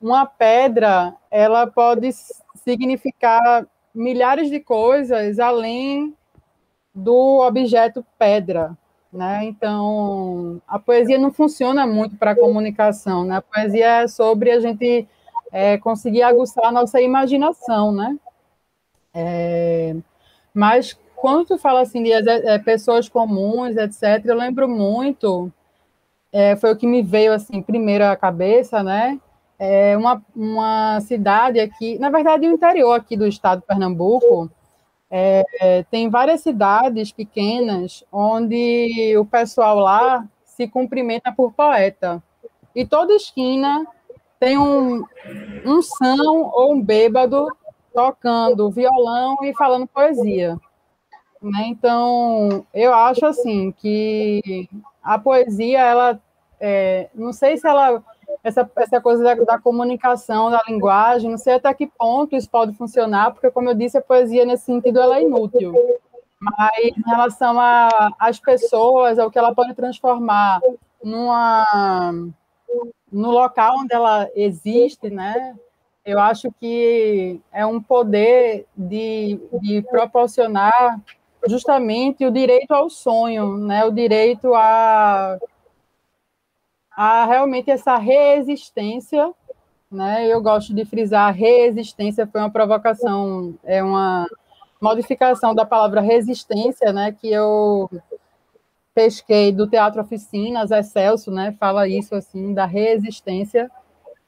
[0.02, 2.10] uma pedra ela pode
[2.56, 6.14] significar milhares de coisas além
[6.96, 8.76] do objeto pedra,
[9.12, 9.44] né?
[9.44, 13.38] Então, a poesia não funciona muito para a comunicação, né?
[13.38, 15.06] A poesia é sobre a gente
[15.52, 18.18] é, conseguir aguçar a nossa imaginação, né?
[19.14, 19.96] É,
[20.54, 25.52] mas quando tu fala assim de é, pessoas comuns, etc., eu lembro muito,
[26.32, 29.20] é, foi o que me veio assim primeiro à cabeça, né?
[29.58, 34.52] É uma, uma cidade aqui, na verdade, o interior aqui do estado de Pernambuco,
[35.10, 42.24] é, tem várias cidades pequenas onde o pessoal lá se cumprimenta por poeta.
[42.74, 43.86] E toda esquina
[44.40, 45.04] tem um,
[45.66, 47.48] um são ou um bêbado
[47.94, 50.58] tocando violão e falando poesia.
[51.42, 51.66] Né?
[51.68, 54.68] Então, eu acho assim que
[55.02, 56.22] a poesia, ela,
[56.60, 58.04] é, não sei se ela
[58.44, 62.74] essa, essa coisa da, da, comunicação, da linguagem, não sei até que ponto isso pode
[62.74, 65.74] funcionar, porque, como eu disse, a poesia, nesse sentido, ela é inútil.
[66.40, 67.58] Mas, em relação
[68.20, 70.62] às pessoas, ao que ela pode transformar
[71.04, 72.12] numa,
[73.12, 75.56] no local onde ela existe, né?
[76.06, 81.02] Eu acho que é um poder de, de proporcionar
[81.48, 83.86] justamente o direito ao sonho, né?
[83.86, 85.40] O direito a
[86.96, 89.34] a realmente essa resistência,
[89.92, 90.28] né?
[90.28, 94.26] Eu gosto de frisar resistência foi uma provocação, é uma
[94.82, 97.12] modificação da palavra resistência, né?
[97.12, 97.90] Que eu
[98.94, 101.56] pesquei do Teatro Oficinas, é Celso, né?
[101.60, 103.70] Fala isso assim da resistência.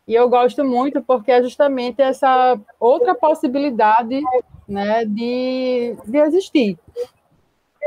[0.07, 4.22] E eu gosto muito porque é justamente essa outra possibilidade,
[4.68, 6.80] né, de, de existir,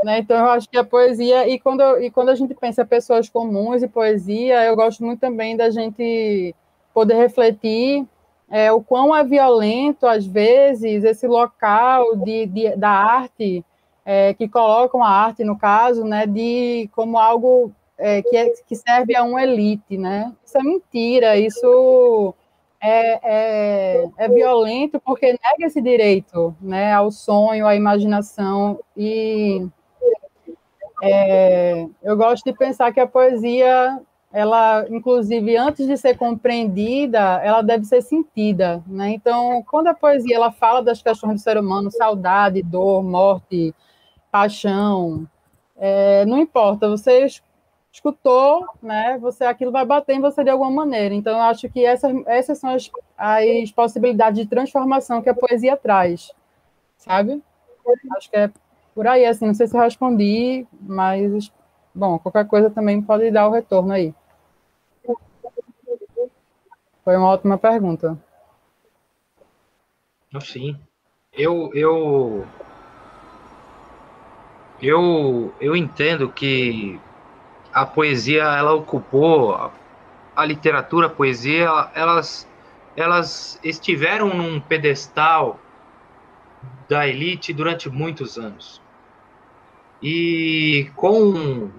[0.05, 0.19] né?
[0.19, 3.83] Então, eu acho que a poesia, e quando, e quando a gente pensa pessoas comuns
[3.83, 6.55] e poesia, eu gosto muito também da gente
[6.93, 8.07] poder refletir
[8.51, 13.65] é, o quão é violento, às vezes, esse local de, de da arte,
[14.05, 18.75] é, que colocam a arte, no caso, né, de, como algo é, que, é, que
[18.75, 19.97] serve a uma elite.
[19.97, 20.33] Né?
[20.45, 22.35] Isso é mentira, isso
[22.81, 29.69] é, é, é, violento porque nega esse direito né, ao sonho, à imaginação, e
[31.03, 34.01] é, eu gosto de pensar que a poesia,
[34.33, 39.11] ela, inclusive, antes de ser compreendida, ela deve ser sentida, né?
[39.11, 43.75] Então, quando a poesia ela fala das questões do ser humano, saudade, dor, morte,
[44.31, 45.27] paixão,
[45.77, 47.27] é, não importa, você
[47.93, 49.19] escutou, né?
[49.19, 51.15] Você aquilo vai bater em você de alguma maneira.
[51.15, 55.77] Então, eu acho que essas, essas são as, as possibilidades de transformação que a poesia
[55.77, 56.33] traz,
[56.97, 57.43] sabe?
[58.17, 58.51] Acho que é
[58.95, 61.51] por aí, assim, não sei se eu respondi, mas,
[61.95, 64.14] bom, qualquer coisa também pode dar o retorno aí.
[67.05, 68.18] Foi uma ótima pergunta.
[70.41, 70.78] Sim.
[71.32, 72.47] Eu, eu,
[74.80, 77.01] eu, eu entendo que
[77.72, 79.70] a poesia, ela ocupou, a,
[80.34, 82.47] a literatura, a poesia, elas,
[82.97, 85.59] elas estiveram num pedestal
[86.89, 88.83] da elite durante muitos anos.
[90.03, 91.71] E com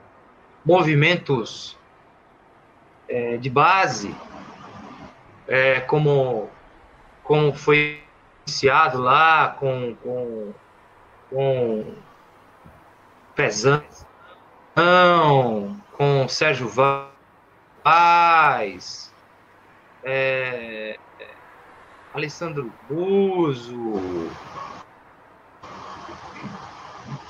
[0.64, 1.78] movimentos
[3.10, 4.16] é, de base,
[5.48, 6.50] é, como,
[7.24, 8.02] como foi
[8.48, 10.54] iniciado lá com, com,
[11.30, 11.96] com
[13.36, 13.84] Pezão,
[15.92, 16.70] com Sérgio
[17.84, 19.14] Vaz,
[20.04, 20.98] é,
[22.14, 24.30] Alessandro Buzo,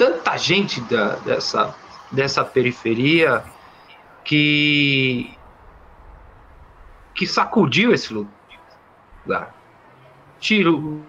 [0.02, 1.76] tanta gente da, dessa,
[2.12, 3.44] dessa periferia
[4.24, 5.38] que
[7.14, 9.54] que sacudiu esse lugar.
[10.40, 11.02] Tirou,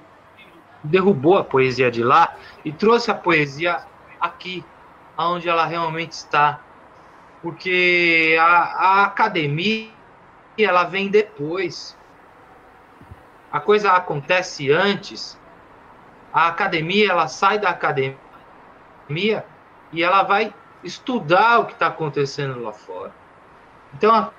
[0.84, 3.82] derrubou a poesia de lá e trouxe a poesia
[4.20, 4.62] aqui,
[5.16, 6.60] aonde ela realmente está.
[7.40, 9.88] Porque a, a academia
[10.58, 11.96] ela vem depois.
[13.50, 15.40] A coisa acontece antes.
[16.30, 18.21] A academia ela sai da academia
[19.92, 23.12] e ela vai estudar o que está acontecendo lá fora.
[23.94, 24.30] Então a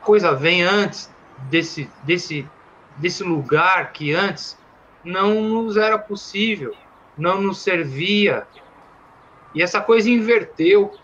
[0.00, 1.12] coisa vem antes
[1.50, 2.48] desse, desse,
[2.96, 4.58] desse lugar que antes
[5.04, 6.74] não nos era possível,
[7.16, 8.46] não nos servia.
[9.54, 10.94] E essa coisa inverteu,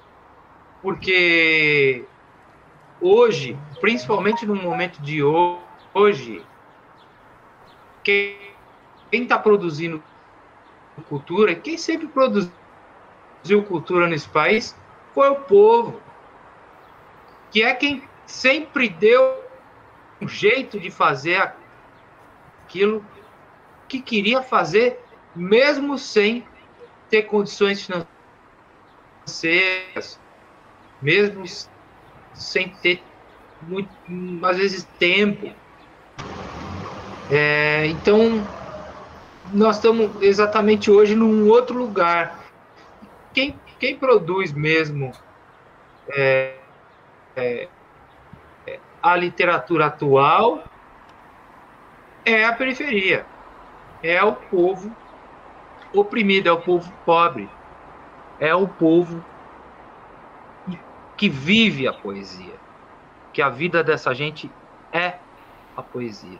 [0.81, 2.05] porque
[3.01, 6.43] hoje, principalmente no momento de hoje,
[8.03, 8.37] quem
[9.13, 10.03] está produzindo
[11.03, 12.53] cultura, quem sempre produziu
[13.67, 14.75] cultura nesse país
[15.15, 16.01] foi o povo,
[17.51, 19.43] que é quem sempre deu
[20.21, 21.55] um jeito de fazer
[22.65, 23.05] aquilo
[23.89, 25.01] que queria fazer,
[25.35, 26.47] mesmo sem
[27.09, 27.89] ter condições
[29.27, 30.21] financeiras,
[31.01, 31.45] mesmo
[32.35, 33.03] sem ter,
[33.63, 33.91] muito,
[34.45, 35.53] às vezes, tempo.
[37.31, 38.47] É, então,
[39.53, 42.39] nós estamos exatamente hoje num outro lugar.
[43.33, 45.13] Quem, quem produz mesmo
[46.11, 46.55] é,
[47.37, 47.69] é,
[49.03, 50.65] a literatura atual
[52.25, 53.25] é a periferia,
[54.03, 54.95] é o povo
[55.93, 57.49] oprimido, é o povo pobre,
[58.39, 59.25] é o povo
[61.17, 62.55] que vive a poesia,
[63.33, 64.51] que a vida dessa gente
[64.93, 65.15] é
[65.77, 66.39] a poesia.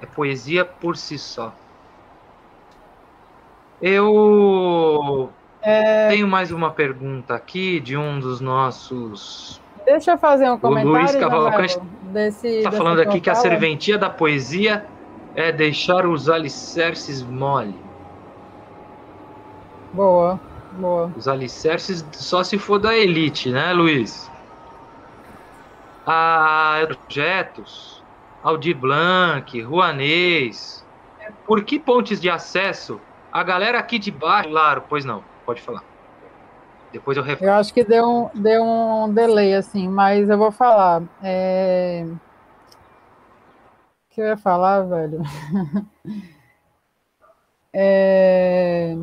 [0.00, 1.54] É poesia por si só.
[3.86, 5.28] Eu
[5.60, 6.08] é...
[6.08, 10.90] tenho mais uma pergunta aqui de um dos nossos Deixa eu fazer um comentário.
[10.90, 11.78] O Luiz Cavalcante
[12.42, 14.86] está falando aqui que a serventia da poesia
[15.34, 17.74] é deixar os alicerces mole.
[19.92, 20.40] Boa,
[20.72, 21.12] boa.
[21.14, 24.30] Os alicerces só se for da elite, né, Luiz?
[26.06, 28.02] A projetos,
[28.42, 30.82] Aldir Blanc, Rouanês.
[31.46, 32.98] Por que pontes de acesso?
[33.34, 35.82] A galera aqui de baixo, claro, pois não, pode falar.
[36.92, 41.02] Depois eu Eu acho que deu um, deu um delay, assim, mas eu vou falar.
[41.20, 42.06] É...
[42.06, 42.20] O
[44.14, 45.20] que eu ia falar, velho?
[47.74, 48.94] é...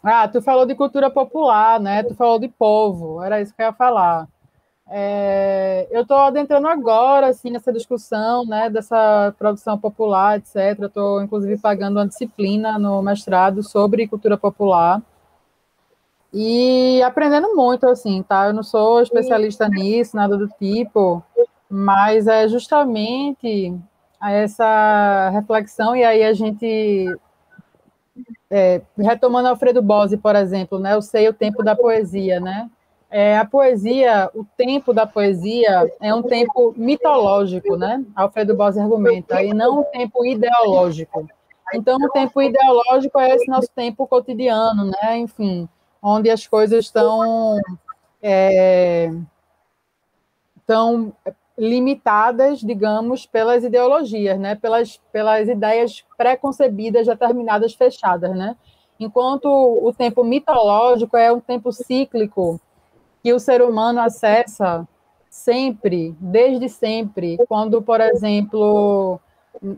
[0.00, 2.04] Ah, tu falou de cultura popular, né?
[2.04, 4.28] Tu falou de povo, era isso que eu ia falar.
[4.88, 5.88] É...
[5.90, 10.78] Eu estou adentrando agora, assim, nessa discussão, né, dessa produção popular, etc.
[10.82, 15.02] Estou, inclusive, pagando uma disciplina no mestrado sobre cultura popular.
[16.32, 18.48] E aprendendo muito, assim, tá?
[18.48, 21.22] Eu não sou especialista nisso, nada do tipo,
[21.70, 23.72] mas é justamente
[24.20, 27.06] essa reflexão, e aí a gente,
[28.50, 30.94] é, retomando Alfredo Bose, por exemplo, né?
[30.94, 32.68] Eu sei o tempo da poesia, né?
[33.16, 38.04] É, a poesia, o tempo da poesia é um tempo mitológico, né?
[38.12, 41.24] Alfredo Bose argumenta, e não um tempo ideológico.
[41.72, 45.16] Então, o tempo ideológico é esse nosso tempo cotidiano, né?
[45.18, 45.68] Enfim,
[46.02, 47.56] onde as coisas estão
[48.20, 49.12] é,
[50.66, 51.12] tão
[51.56, 54.56] limitadas, digamos, pelas ideologias, né?
[54.56, 58.36] pelas, pelas ideias preconcebidas, determinadas, fechadas.
[58.36, 58.56] Né?
[58.98, 62.60] Enquanto o tempo mitológico é um tempo cíclico
[63.24, 64.86] que o ser humano acessa
[65.28, 69.18] sempre, desde sempre, quando, por exemplo,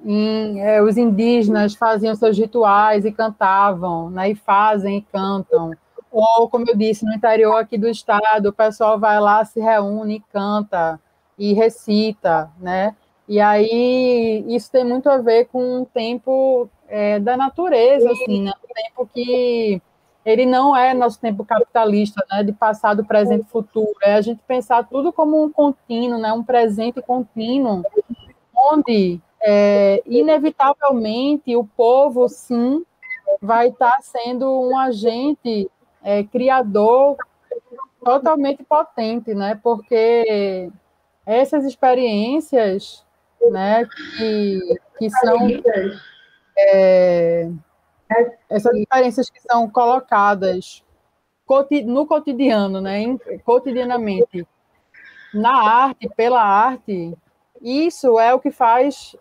[0.04, 4.30] em, é, os indígenas faziam seus rituais e cantavam, né?
[4.30, 5.70] e fazem e cantam
[6.10, 10.24] ou, como eu disse, no interior aqui do estado, o pessoal vai lá, se reúne,
[10.32, 10.98] canta
[11.38, 12.96] e recita, né?
[13.28, 18.52] E aí isso tem muito a ver com o tempo é, da natureza, assim, né?
[18.64, 19.82] O tempo que
[20.26, 22.42] ele não é nosso tempo capitalista, né?
[22.42, 23.94] De passado, presente, futuro.
[24.02, 26.32] É a gente pensar tudo como um contínuo, né?
[26.32, 27.84] Um presente contínuo,
[28.52, 32.84] onde é, inevitavelmente o povo, sim,
[33.40, 35.70] vai estar sendo um agente
[36.02, 37.16] é, criador
[38.04, 39.58] totalmente potente, né?
[39.62, 40.72] Porque
[41.24, 43.04] essas experiências,
[43.50, 45.38] né, que, que são
[46.58, 47.48] é,
[48.48, 50.84] essas experiências que são colocadas
[51.84, 53.04] no cotidiano, né,
[53.44, 54.46] cotidianamente
[55.32, 57.16] na arte, pela arte,
[57.60, 59.16] isso é o que faz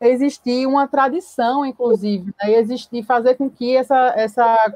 [0.00, 4.74] existir uma tradição, inclusive, né, existir, fazer com que essa, essa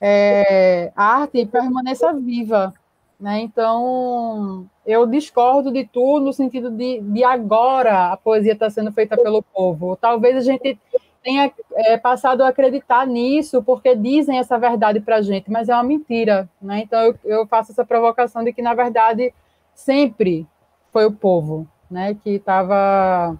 [0.00, 2.72] é, arte permaneça viva.
[3.18, 3.40] Né?
[3.40, 9.16] Então, eu discordo de tudo no sentido de, de agora a poesia está sendo feita
[9.16, 9.96] pelo povo.
[9.96, 10.78] Talvez a gente
[11.22, 15.74] tenha é, passado a acreditar nisso porque dizem essa verdade para a gente, mas é
[15.74, 16.80] uma mentira, né?
[16.80, 19.32] Então eu, eu, faço essa provocação de que na verdade
[19.74, 20.46] sempre
[20.92, 23.36] foi o povo, né, que estava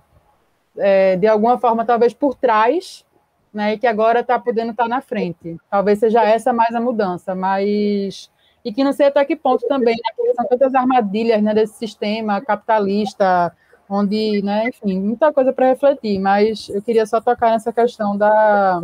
[0.76, 3.05] é, de alguma forma talvez por trás,
[3.53, 5.59] né, e que agora está podendo estar tá na frente.
[5.70, 8.30] Talvez seja essa mais a mudança, mas
[8.64, 11.74] e que não sei até que ponto também, né, porque são tantas armadilhas né, desse
[11.74, 13.55] sistema capitalista
[13.89, 18.80] onde, né, enfim, muita coisa para refletir, mas eu queria só tocar nessa questão da,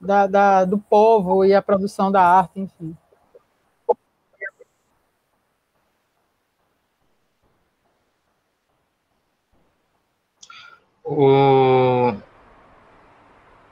[0.00, 2.96] da, da, do povo e a produção da arte, enfim.
[11.04, 12.14] O,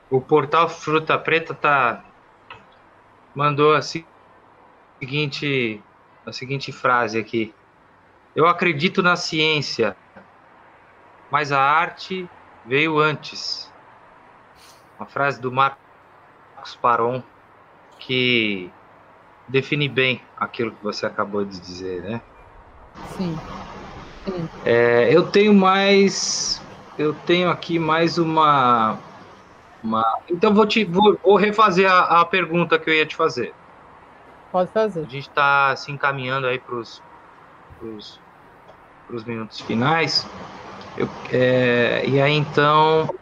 [0.09, 2.03] o portal Fruta Preta tá
[3.33, 5.81] mandou a seguinte
[6.25, 7.53] a seguinte frase aqui.
[8.35, 9.95] Eu acredito na ciência,
[11.29, 12.29] mas a arte
[12.65, 13.71] veio antes.
[14.97, 15.79] Uma frase do Marcos
[16.81, 17.23] Paron
[17.99, 18.71] que
[19.47, 22.21] define bem aquilo que você acabou de dizer, né?
[23.17, 23.37] Sim.
[24.25, 24.49] Sim.
[24.65, 26.61] É, eu tenho mais,
[26.97, 28.97] eu tenho aqui mais uma,
[29.83, 30.19] uma...
[30.29, 33.53] então vou te vou, vou refazer a, a, pergunta que eu ia te fazer.
[34.51, 34.99] Pode fazer.
[35.01, 37.01] A gente está se encaminhando aí para os
[39.07, 40.27] para os minutos finais.
[40.97, 43.13] Eu, é, e aí então,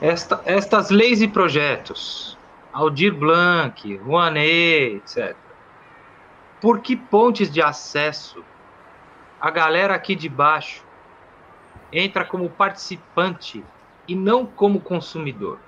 [0.00, 2.38] esta, estas leis e projetos,
[2.72, 5.36] Aldir Blanc, Rouanet, etc.
[6.60, 8.42] Por que pontes de acesso
[9.40, 10.82] a galera aqui de baixo
[11.92, 13.64] entra como participante
[14.08, 15.58] e não como consumidor?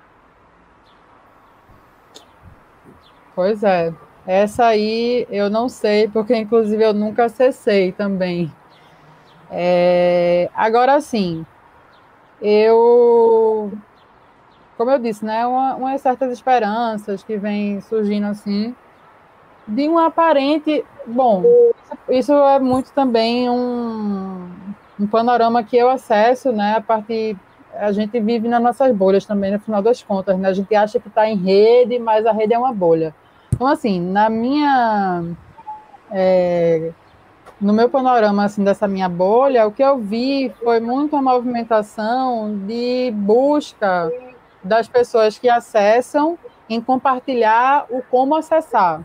[3.35, 3.93] Pois é.
[4.27, 8.53] Essa aí eu não sei, porque inclusive eu nunca acessei também.
[9.51, 11.47] É, agora sim,
[12.43, 13.71] eu,
[14.77, 18.75] como eu disse, né, uma, umas certas esperanças que vêm surgindo assim,
[19.69, 21.45] de um aparente, bom,
[22.09, 24.49] isso é muito também um,
[24.99, 27.37] um panorama que eu acesso, né, a partir,
[27.75, 30.99] a gente vive nas nossas bolhas também, no final das contas, né, a gente acha
[30.99, 33.15] que está em rede, mas a rede é uma bolha.
[33.57, 35.25] Então, assim, na minha.
[36.13, 36.93] É,
[37.59, 43.11] no meu panorama assim, dessa minha bolha, o que eu vi foi muita movimentação de
[43.15, 44.13] busca
[44.63, 46.39] das pessoas que acessam
[46.69, 49.01] em compartilhar o como acessar.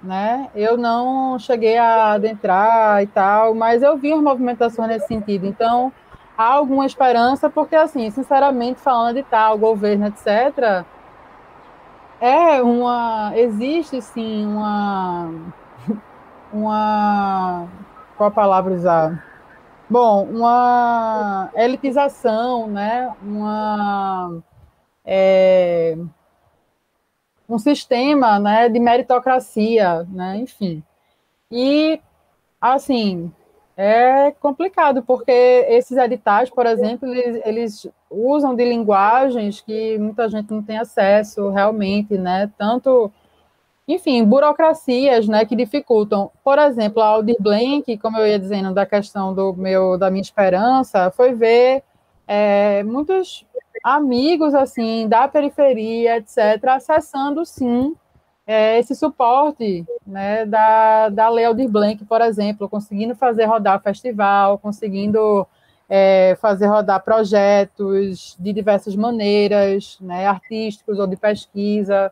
[0.00, 0.48] Né?
[0.54, 5.44] Eu não cheguei a adentrar e tal, mas eu vi uma movimentação nesse sentido.
[5.44, 5.92] Então,
[6.38, 10.84] há alguma esperança, porque, assim, sinceramente, falando de tal, governo, etc.,
[12.20, 13.32] é uma.
[13.36, 15.52] Existe sim uma.
[16.52, 17.68] Uma.
[18.16, 19.24] Qual a palavra usar?
[19.88, 23.14] Bom, uma elitização, né?
[23.22, 24.42] Uma.
[25.04, 25.96] É,
[27.50, 30.36] um sistema né, de meritocracia, né?
[30.38, 30.82] enfim.
[31.50, 32.00] E,
[32.60, 33.32] assim,
[33.82, 40.50] é complicado, porque esses editais, por exemplo, eles, eles, usam de linguagens que muita gente
[40.50, 42.50] não tem acesso realmente, né?
[42.58, 43.10] Tanto,
[43.88, 46.30] enfim, burocracias, né, que dificultam.
[46.44, 50.20] Por exemplo, a Aldir Blank, como eu ia dizendo da questão do meu, da minha
[50.20, 51.82] esperança, foi ver
[52.28, 53.46] é, muitos
[53.82, 57.96] amigos, assim, da periferia, etc., acessando, sim,
[58.50, 64.58] é, esse suporte né, da, da Lei Aldir Blanc, por exemplo, conseguindo fazer rodar festival,
[64.58, 65.46] conseguindo
[65.88, 72.10] é, fazer rodar projetos de diversas maneiras, né, artísticos ou de pesquisa.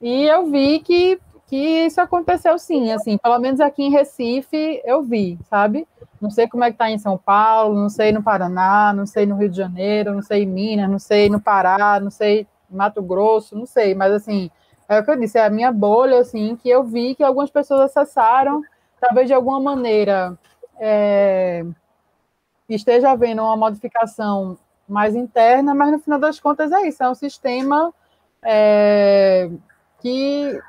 [0.00, 5.04] E eu vi que, que isso aconteceu sim, assim, pelo menos aqui em Recife eu
[5.04, 5.86] vi, sabe?
[6.20, 9.24] Não sei como é que está em São Paulo, não sei no Paraná, não sei
[9.24, 13.00] no Rio de Janeiro, não sei em Minas, não sei no Pará, não sei Mato
[13.00, 14.50] Grosso, não sei, mas assim,
[14.90, 17.48] é o que eu disse, é a minha bolha, assim, que eu vi que algumas
[17.48, 18.60] pessoas acessaram,
[19.00, 20.36] talvez de alguma maneira
[20.80, 21.64] é,
[22.68, 27.14] esteja havendo uma modificação mais interna, mas no final das contas é isso, é um
[27.14, 27.94] sistema
[28.42, 29.48] é,
[30.00, 30.60] que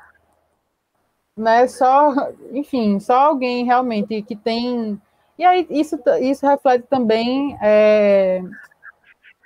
[1.36, 2.14] né, só,
[2.52, 5.02] enfim, só alguém realmente que tem.
[5.36, 8.40] E aí isso, isso reflete também, é,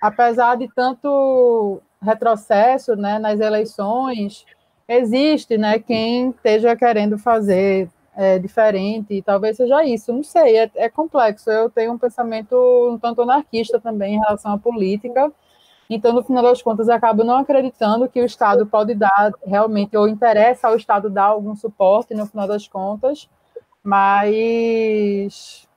[0.03, 4.45] apesar de tanto retrocesso né, nas eleições,
[4.89, 10.70] existe, né, quem esteja querendo fazer é, diferente, e talvez seja isso, não sei, é,
[10.76, 11.51] é, complexo.
[11.51, 12.57] Eu tenho um pensamento
[12.91, 15.32] um tanto anarquista também em relação à política,
[15.89, 20.09] então, no final das contas, acabo não acreditando que o Estado pode dar realmente, ou
[20.09, 23.28] interessa ao Estado dar algum suporte, no final das contas,
[23.84, 25.68] mas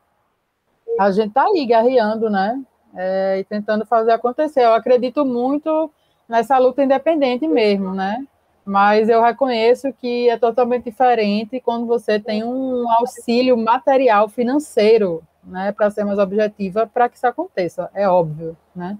[0.99, 2.59] a gente está aí guerreando, né?
[2.95, 4.61] é, e tentando fazer acontecer.
[4.61, 5.91] Eu acredito muito
[6.27, 8.25] nessa luta independente mesmo, né?
[8.69, 15.71] Mas eu reconheço que é totalmente diferente quando você tem um auxílio material financeiro, né,
[15.71, 18.95] para ser mais objetiva, para que isso aconteça, é óbvio, né?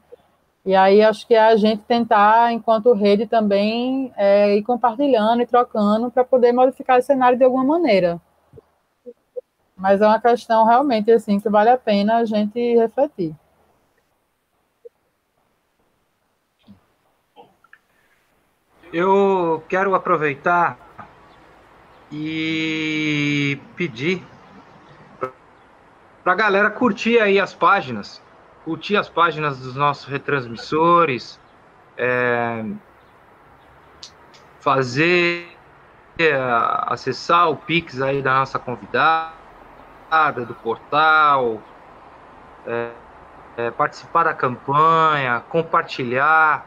[0.65, 5.45] E aí acho que é a gente tentar, enquanto rede também, é, ir compartilhando e
[5.45, 8.19] trocando para poder modificar o cenário de alguma maneira.
[9.77, 13.35] Mas é uma questão realmente assim que vale a pena a gente refletir.
[18.91, 20.77] Eu quero aproveitar
[22.11, 24.25] e pedir
[26.23, 28.21] para a galera curtir aí as páginas,
[28.65, 31.39] curtir as páginas dos nossos retransmissores,
[31.97, 32.65] é,
[34.59, 35.55] fazer,
[36.17, 36.33] é,
[36.87, 39.33] acessar o Pix aí da nossa convidada,
[40.47, 41.61] do portal,
[42.65, 42.89] é,
[43.57, 46.65] é, participar da campanha, compartilhar.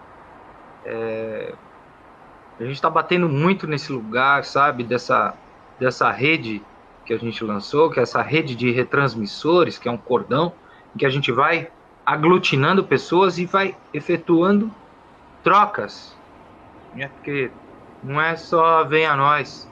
[2.62, 5.34] É, a gente está batendo muito nesse lugar, sabe, dessa,
[5.80, 6.62] dessa rede
[7.04, 10.52] que a gente lançou, que é essa rede de retransmissores, que é um cordão,
[10.94, 11.68] em que a gente vai
[12.06, 14.70] aglutinando pessoas e vai efetuando
[15.42, 16.16] trocas.
[16.94, 17.08] Né?
[17.08, 17.50] Porque
[18.02, 19.68] não é só vem a nós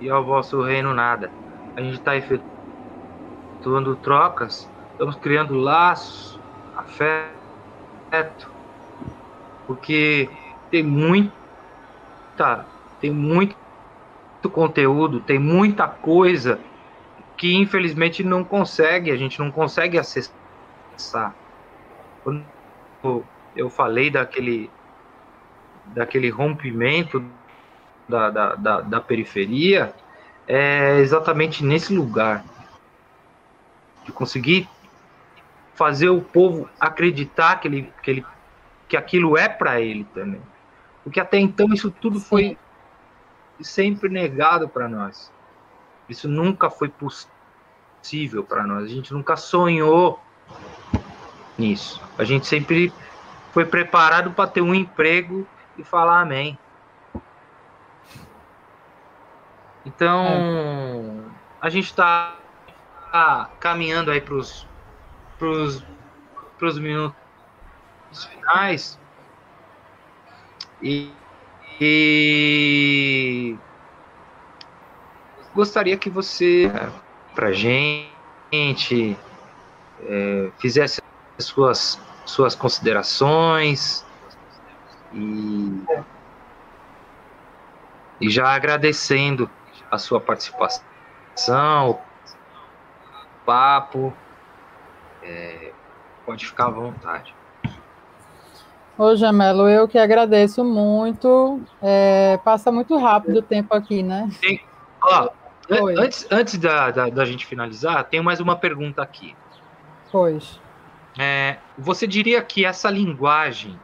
[0.00, 1.30] e ao vosso reino nada.
[1.74, 6.38] A gente está efetuando trocas, estamos criando laços,
[6.76, 8.48] afeto,
[9.66, 10.30] porque
[10.70, 10.84] tem
[12.38, 12.66] muita,
[13.00, 13.56] tem muito
[14.52, 16.60] conteúdo, tem muita coisa
[17.36, 21.34] que infelizmente não consegue, a gente não consegue acessar.
[22.22, 22.44] Quando
[23.54, 24.70] eu falei daquele,
[25.86, 27.24] daquele rompimento
[28.08, 29.92] da, da, da, da periferia,
[30.46, 32.44] é exatamente nesse lugar
[34.04, 34.68] de conseguir
[35.74, 38.26] fazer o povo acreditar que, ele, que, ele,
[38.88, 40.40] que aquilo é para ele também.
[41.08, 42.58] Porque até então isso tudo foi
[43.62, 45.32] sempre negado para nós.
[46.06, 48.84] Isso nunca foi possível para nós.
[48.84, 50.22] A gente nunca sonhou
[51.56, 51.98] nisso.
[52.18, 52.92] A gente sempre
[53.52, 55.48] foi preparado para ter um emprego
[55.78, 56.58] e falar amém.
[59.86, 61.30] Então, é.
[61.62, 62.36] a gente está
[63.10, 64.66] tá caminhando aí para os
[66.78, 67.16] minutos
[68.30, 69.00] finais.
[70.82, 71.12] E,
[71.80, 73.56] e
[75.54, 76.70] gostaria que você,
[77.34, 79.16] para gente,
[80.00, 81.02] é, fizesse
[81.38, 84.04] as suas, suas considerações
[85.12, 85.82] e,
[88.20, 89.50] e já agradecendo
[89.90, 91.98] a sua participação, o
[93.44, 94.12] papo.
[95.22, 95.72] É,
[96.24, 97.37] pode ficar à vontade.
[98.98, 101.60] Ô, Jamelo, eu que agradeço muito.
[101.80, 104.28] É, passa muito rápido o tempo aqui, né?
[104.40, 104.60] Tem,
[105.00, 105.30] ó,
[105.70, 109.36] Antes, antes da, da, da, gente finalizar, tenho mais uma pergunta aqui.
[110.10, 110.58] Pois.
[111.18, 113.78] É, você diria que essa linguagem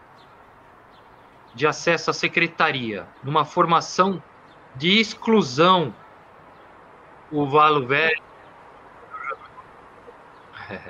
[1.55, 4.23] de acesso à secretaria, numa formação
[4.75, 5.95] de exclusão,
[7.31, 8.23] o Valo Velho.
[10.71, 10.81] É,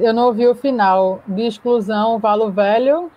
[0.00, 1.20] eu não ouvi o final.
[1.26, 3.10] De exclusão, Valo Velho.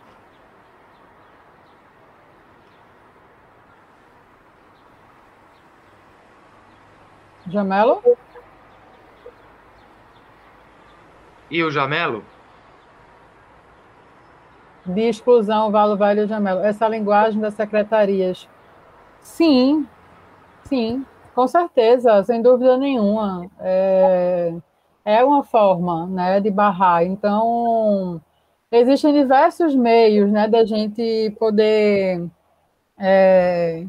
[7.47, 8.01] Jamelo?
[11.49, 12.23] E o Jamelo?
[14.85, 16.61] De exclusão, Valo Vale e Jamelo.
[16.61, 18.47] Essa linguagem das secretarias.
[19.19, 19.87] Sim,
[20.63, 23.45] sim, com certeza, sem dúvida nenhuma.
[23.59, 24.53] É,
[25.05, 27.03] é uma forma né, de barrar.
[27.03, 28.21] Então,
[28.71, 32.27] existem diversos meios né, da gente poder.
[32.97, 33.85] É,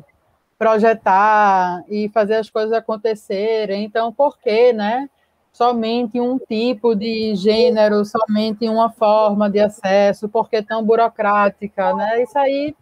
[0.62, 3.82] projetar e fazer as coisas acontecerem.
[3.82, 5.10] Então, por que, né?
[5.52, 12.22] Somente um tipo de gênero, somente uma forma de acesso, por que tão burocrática, né?
[12.22, 12.76] Isso aí,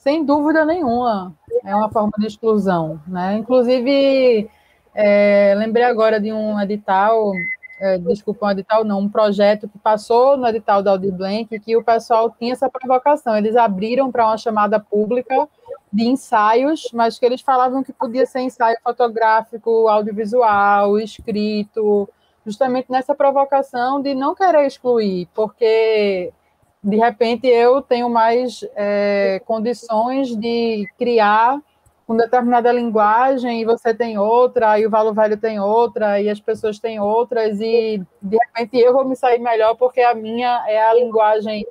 [0.00, 1.32] sem dúvida nenhuma,
[1.64, 3.36] é uma forma de exclusão, né?
[3.36, 4.50] Inclusive,
[4.92, 7.30] é, lembrei agora de um edital,
[7.80, 11.76] é, desculpa, um edital não, um projeto que passou no edital da Audi Blank, que
[11.76, 15.48] o pessoal tinha essa provocação, eles abriram para uma chamada pública
[15.90, 22.06] de ensaios, mas que eles falavam que podia ser ensaio fotográfico, audiovisual, escrito,
[22.44, 26.32] justamente nessa provocação de não querer excluir, porque
[26.84, 31.58] de repente eu tenho mais é, condições de criar
[32.10, 36.40] com determinada linguagem e você tem outra, e o Valo Velho tem outra, e as
[36.40, 40.82] pessoas têm outras, e de repente eu vou me sair melhor porque a minha é
[40.82, 41.64] a linguagem,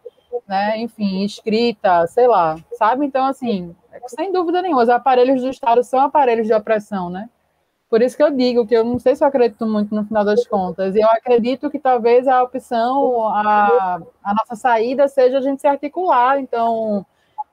[0.48, 3.06] né, enfim, escrita, sei lá, sabe?
[3.06, 3.76] Então, assim,
[4.08, 7.30] sem dúvida nenhuma, os aparelhos do Estado são aparelhos de opressão, né?
[7.90, 10.24] Por isso que eu digo que eu não sei se eu acredito muito no final
[10.24, 10.96] das contas.
[10.96, 16.40] Eu acredito que talvez a opção, a, a nossa saída seja a gente se articular.
[16.40, 17.06] Então,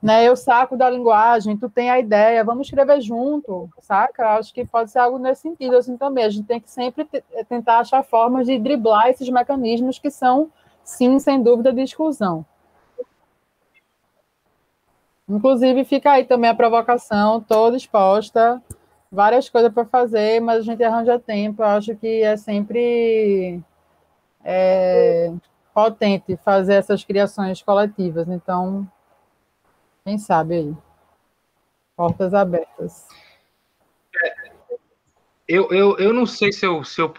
[0.03, 4.37] né, eu saco da linguagem, tu tem a ideia, vamos escrever junto, saca?
[4.37, 6.25] Acho que pode ser algo nesse sentido assim também.
[6.25, 7.09] A gente tem que sempre
[7.49, 10.51] tentar achar formas de driblar esses mecanismos que são,
[10.85, 12.45] sim, sem dúvida, de exclusão.
[15.29, 18.63] Inclusive, fica aí também a provocação, toda exposta
[19.11, 21.63] várias coisas para fazer, mas a gente arranja tempo.
[21.63, 23.61] Eu acho que é sempre
[24.45, 25.33] é,
[25.75, 28.29] potente fazer essas criações coletivas.
[28.29, 28.87] Então,
[30.07, 30.77] quem sabe aí?
[31.97, 33.09] Portas abertas.
[35.49, 37.13] Eu, eu, eu não sei se eu, se eu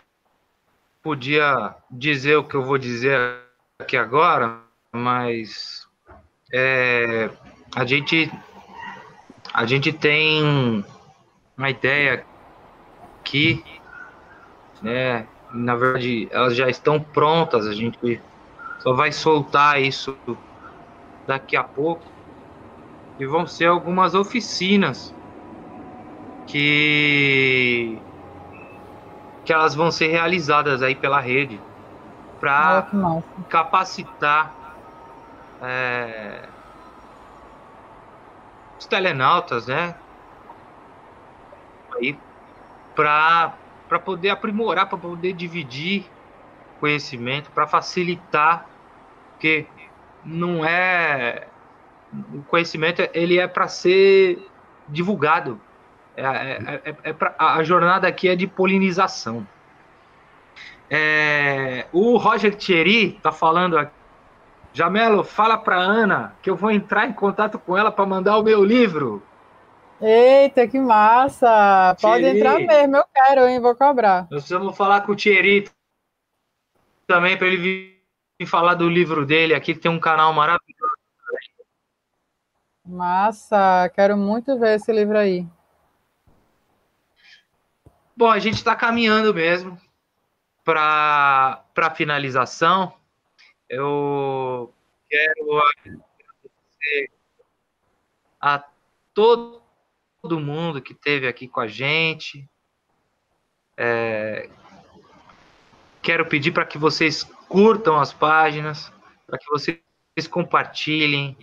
[1.04, 3.42] podia dizer o que eu vou dizer
[3.78, 5.86] aqui agora, mas
[6.54, 7.30] é,
[7.76, 8.32] a gente
[9.54, 10.86] a gente tem
[11.58, 12.26] uma ideia
[13.26, 13.62] que,
[14.82, 18.22] né, na verdade, elas já estão prontas, a gente
[18.80, 20.18] só vai soltar isso
[21.26, 22.17] daqui a pouco.
[23.20, 25.14] E vão ser algumas oficinas
[26.48, 28.00] que
[29.44, 31.58] que elas vão ser realizadas aí pela rede
[32.40, 32.86] para
[33.50, 34.54] capacitar
[35.62, 36.50] é,
[38.78, 39.96] os telenautas, né,
[41.96, 42.20] aí
[42.94, 43.58] para
[44.04, 46.12] poder aprimorar, para poder dividir
[46.80, 48.70] conhecimento, para facilitar,
[49.32, 49.66] porque
[50.26, 51.48] não é
[52.34, 54.40] o conhecimento ele é para ser
[54.88, 55.60] divulgado.
[56.16, 59.48] É, é, é, é pra, a jornada aqui é de polinização.
[60.90, 63.92] É, o Roger Thierry está falando aqui.
[64.74, 68.44] Jamelo, fala para Ana que eu vou entrar em contato com ela para mandar o
[68.44, 69.24] meu livro.
[70.00, 71.96] Eita, que massa!
[72.00, 72.40] Pode Thierry.
[72.40, 73.60] entrar mesmo, eu quero, hein?
[73.60, 74.28] Vou cobrar.
[74.30, 75.68] Nós vamos falar com o Thierry
[77.08, 80.77] também para ele vir falar do livro dele aqui, que tem um canal maravilhoso.
[82.88, 83.92] Massa!
[83.94, 85.46] Quero muito ver esse livro aí.
[88.16, 89.80] Bom, a gente está caminhando mesmo
[90.64, 92.94] para a finalização.
[93.70, 94.74] Eu
[95.10, 97.12] quero agradecer
[98.40, 98.64] a
[99.14, 99.68] todos
[100.28, 102.50] todo mundo que esteve aqui com a gente.
[103.78, 104.50] É,
[106.02, 108.92] quero pedir para que vocês curtam as páginas,
[109.26, 109.80] para que vocês
[110.30, 111.38] compartilhem,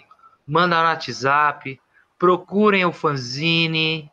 [0.47, 1.81] mandem no WhatsApp,
[2.19, 4.11] procurem o fanzine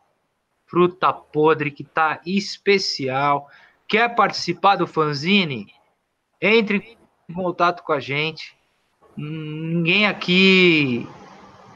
[0.66, 3.50] Fruta Podre, que está especial.
[3.88, 5.74] Quer participar do fanzine?
[6.42, 6.98] Entre
[7.30, 8.56] em contato com a gente.
[9.18, 11.08] Ninguém aqui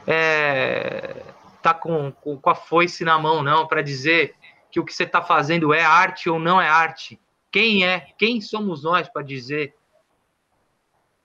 [0.06, 1.22] é,
[1.62, 4.34] tá com, com, com a foice na mão, não, para dizer
[4.70, 7.20] que o que você está fazendo é arte ou não é arte.
[7.50, 8.00] Quem é?
[8.18, 9.74] Quem somos nós para dizer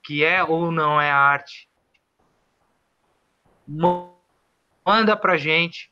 [0.03, 1.69] que é ou não é arte?
[4.85, 5.89] Manda para gente.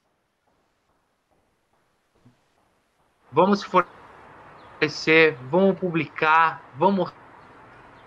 [3.32, 7.14] Vamos fortalecer, vamos publicar, vamos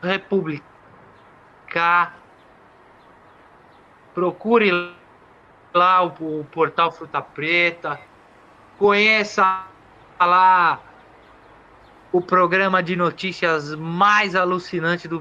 [0.03, 0.63] republicar.
[4.13, 4.95] Procure
[5.73, 7.99] lá o, o portal Fruta Preta,
[8.79, 9.65] conheça
[10.21, 10.81] lá
[12.13, 15.19] o programa de notícias mais alucinante do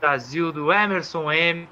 [0.00, 1.68] Brasil, do Emerson M,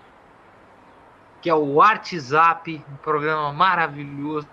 [1.43, 4.49] que é o WhatsApp, um programa maravilhoso,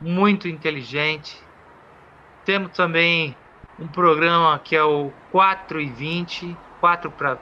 [0.00, 1.42] muito inteligente.
[2.44, 3.36] Temos também
[3.78, 7.36] um programa que é o 4 e 20, 4 para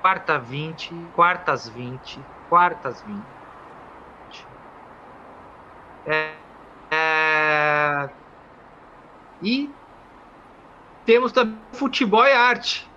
[0.00, 3.22] quarta 20, quartas 20, quartas 20.
[6.06, 6.32] É,
[6.90, 8.08] é,
[9.42, 9.70] e
[11.04, 12.89] temos também futebol e arte,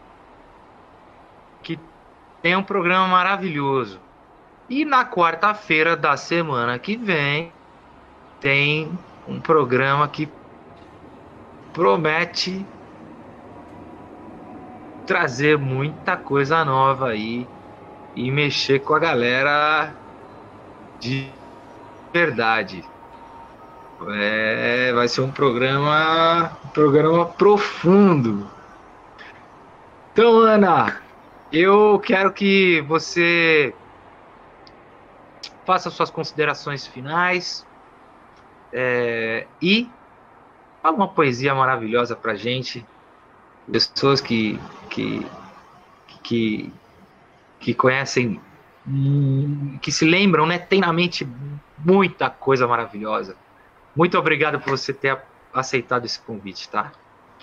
[2.43, 4.01] tem um programa maravilhoso.
[4.69, 7.53] E na quarta-feira da semana que vem
[8.41, 8.91] tem
[9.25, 10.29] um programa que
[11.71, 12.65] promete
[15.07, 17.47] trazer muita coisa nova aí
[18.13, 19.93] e mexer com a galera
[20.99, 21.29] de
[22.11, 22.83] verdade.
[24.09, 28.45] É, vai ser um programa, um programa profundo.
[30.11, 31.02] Então, Ana,
[31.53, 33.75] eu quero que você
[35.63, 37.63] faça suas considerações finais
[38.71, 39.87] é, e
[40.81, 42.83] fala uma poesia maravilhosa para gente.
[43.71, 45.25] Pessoas que, que,
[46.23, 46.73] que,
[47.59, 48.41] que conhecem,
[48.87, 50.57] hum, que se lembram, né?
[50.57, 51.25] Tem na mente
[51.77, 53.37] muita coisa maravilhosa.
[53.95, 55.21] Muito obrigado por você ter
[55.53, 56.91] aceitado esse convite, tá?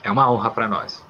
[0.02, 1.06] É uma honra para nós.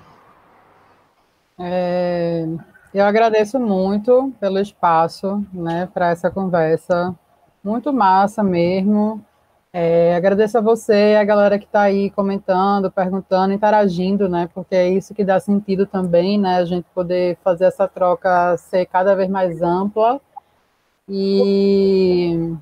[1.59, 2.44] É,
[2.93, 7.14] eu agradeço muito pelo espaço, né, para essa conversa.
[7.62, 9.24] Muito massa mesmo.
[9.72, 14.49] É, agradeço a você, a galera que está aí comentando, perguntando, interagindo, né?
[14.53, 16.57] Porque é isso que dá sentido também, né?
[16.57, 20.20] A gente poder fazer essa troca ser cada vez mais ampla.
[21.09, 22.57] E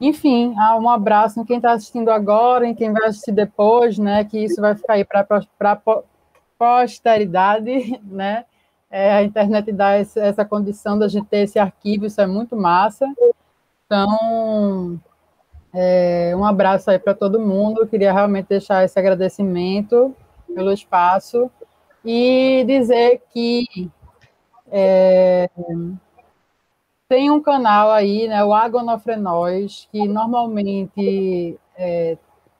[0.00, 4.24] enfim, um abraço em quem está assistindo agora, em quem vai assistir depois, né?
[4.24, 5.26] Que isso vai ficar aí para
[5.60, 6.02] a
[6.58, 8.44] posteridade, né?
[8.96, 12.54] É, a internet dá esse, essa condição da gente ter esse arquivo, isso é muito
[12.54, 13.04] massa.
[13.84, 15.00] Então,
[15.72, 17.80] é, um abraço aí para todo mundo.
[17.80, 20.14] Eu queria realmente deixar esse agradecimento
[20.54, 21.50] pelo espaço
[22.04, 23.90] e dizer que
[24.70, 25.50] é,
[27.08, 32.16] tem um canal aí, né, o Agonofrenóis, que normalmente é,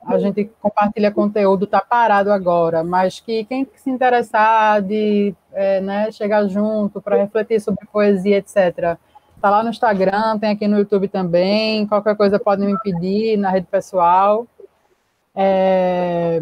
[0.07, 6.11] a gente compartilha conteúdo, está parado agora, mas que quem se interessar de é, né,
[6.13, 8.97] chegar junto para refletir sobre poesia, etc.,
[9.35, 13.51] está lá no Instagram, tem aqui no YouTube também, qualquer coisa pode me pedir na
[13.51, 14.47] rede pessoal.
[15.35, 16.41] É,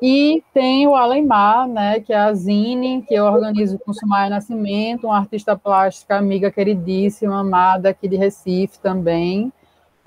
[0.00, 5.08] e tem o Alemar, né, que é a Zine, que eu organizo com Sumaia Nascimento,
[5.08, 9.52] uma artista plástica, amiga queridíssima, amada aqui de Recife também.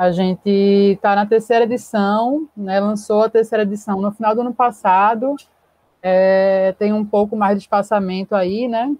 [0.02, 4.52] A gente está na terceira edição, né, lançou a terceira edição no final do ano
[4.52, 5.36] passado,
[6.02, 8.96] é, tem um pouco mais de espaçamento aí, né,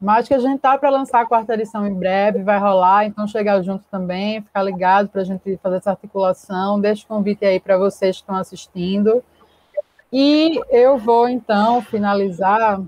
[0.00, 3.28] mas que a gente tá para lançar a quarta edição em breve, vai rolar, então
[3.28, 7.60] chegar junto também, ficar ligado para a gente fazer essa articulação, deixa o convite aí
[7.60, 9.22] para vocês que estão assistindo,
[10.10, 12.80] e eu vou, então, finalizar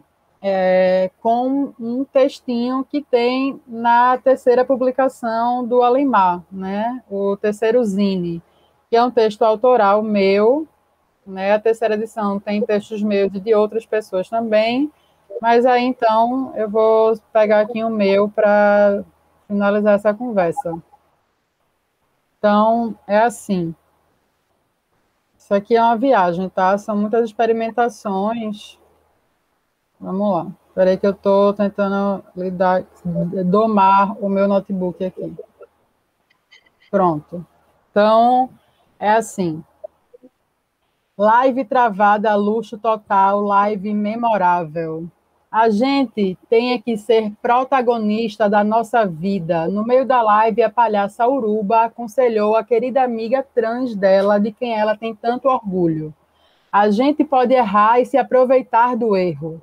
[0.47, 7.03] é, com um textinho que tem na terceira publicação do Alemar, né?
[7.11, 8.42] o terceiro Zine,
[8.90, 10.68] que é um texto autoral meu,
[11.26, 11.55] né?
[11.55, 14.92] a terceira edição tem textos meus e de outras pessoas também,
[15.40, 19.03] mas aí, então, eu vou pegar aqui o meu para
[19.49, 20.74] finalizar essa conversa.
[22.38, 23.74] Então, é assim.
[25.38, 26.76] Isso aqui é uma viagem, tá?
[26.76, 28.78] São muitas experimentações.
[30.05, 30.47] Vamos lá.
[30.69, 32.85] Espera aí que eu estou tentando lidar,
[33.47, 35.35] domar o meu notebook aqui.
[36.91, 37.45] Pronto.
[37.91, 38.51] Então,
[38.99, 39.65] é assim.
[41.17, 45.09] Live travada, luxo total, live memorável
[45.55, 49.69] a gente tem que ser protagonista da nossa vida.
[49.69, 54.77] No meio da live, a palhaça Uruba aconselhou a querida amiga trans dela, de quem
[54.77, 56.13] ela tem tanto orgulho.
[56.73, 59.61] A gente pode errar e se aproveitar do erro.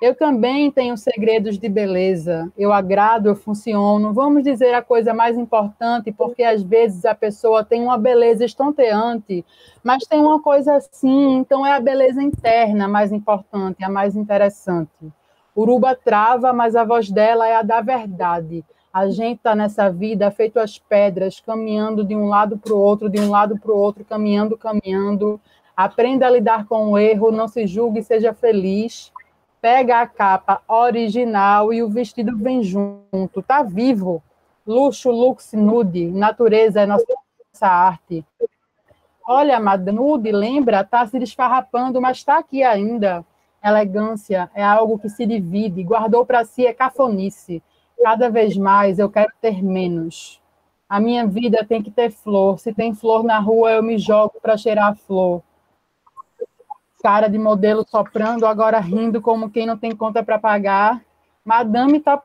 [0.00, 2.52] Eu também tenho segredos de beleza.
[2.56, 4.12] Eu agrado, eu funciono.
[4.12, 9.44] Vamos dizer a coisa mais importante, porque às vezes a pessoa tem uma beleza estonteante,
[9.82, 15.12] mas tem uma coisa assim, então é a beleza interna mais importante, a mais interessante.
[15.56, 18.64] Uruba trava, mas a voz dela é a da verdade.
[18.92, 23.10] A gente está nessa vida feito as pedras, caminhando de um lado para o outro,
[23.10, 25.40] de um lado para o outro, caminhando, caminhando.
[25.76, 29.12] Aprenda a lidar com o erro, não se julgue, seja feliz.
[29.60, 33.42] Pega a capa original e o vestido vem junto.
[33.42, 34.22] Tá vivo.
[34.66, 36.06] Luxo, lux, nude.
[36.06, 37.06] Natureza é nossa
[37.62, 38.24] arte.
[39.26, 39.58] Olha,
[39.92, 40.84] nude, lembra?
[40.84, 43.24] Tá se desfarrapando, mas está aqui ainda.
[43.62, 47.62] Elegância é algo que se divide, guardou para si é cafonice.
[48.02, 50.40] Cada vez mais eu quero ter menos.
[50.88, 52.58] A minha vida tem que ter flor.
[52.58, 55.42] Se tem flor na rua, eu me jogo para cheirar a flor.
[57.02, 61.02] Cara de modelo soprando, agora rindo como quem não tem conta para pagar.
[61.44, 62.22] Madame tá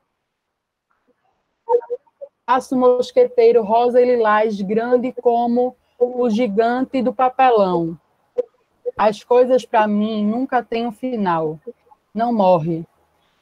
[2.46, 7.98] Aço mosqueteiro rosa e lilás, grande como o gigante do papelão.
[8.98, 11.58] As coisas para mim nunca têm um final.
[12.14, 12.86] Não morre.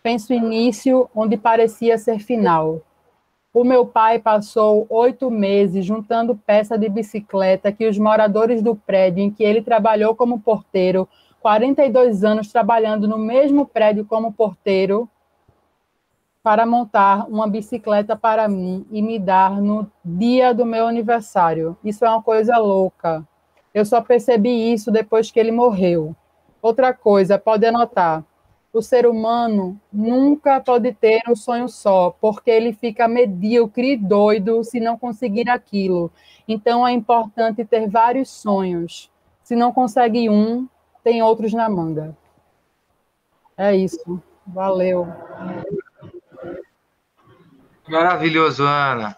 [0.04, 2.82] Penso início onde parecia ser final.
[3.54, 9.22] O meu pai passou oito meses juntando peça de bicicleta que os moradores do prédio
[9.22, 11.08] em que ele trabalhou como porteiro,
[11.42, 15.10] 42 anos trabalhando no mesmo prédio como porteiro,
[16.42, 21.78] para montar uma bicicleta para mim e me dar no dia do meu aniversário.
[21.84, 23.28] Isso é uma coisa louca.
[23.74, 26.16] Eu só percebi isso depois que ele morreu.
[26.62, 28.24] Outra coisa, pode anotar.
[28.74, 34.64] O ser humano nunca pode ter um sonho só, porque ele fica medíocre e doido
[34.64, 36.12] se não conseguir aquilo.
[36.48, 39.12] Então é importante ter vários sonhos.
[39.44, 40.68] Se não consegue um,
[41.04, 42.16] tem outros na manga.
[43.58, 44.22] É isso.
[44.48, 45.08] Valeu.
[47.88, 49.18] Maravilhoso, Ana.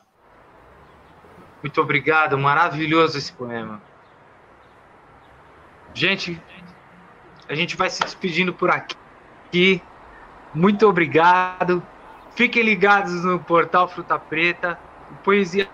[1.62, 2.38] Muito obrigado.
[2.38, 3.82] Maravilhoso esse poema.
[5.94, 6.42] Gente,
[7.48, 8.96] a gente vai se despedindo por aqui
[9.54, 9.82] aqui.
[10.54, 11.84] Muito obrigado.
[12.36, 14.80] Fiquem ligados no portal Fruta Preta,
[15.24, 15.70] Poesia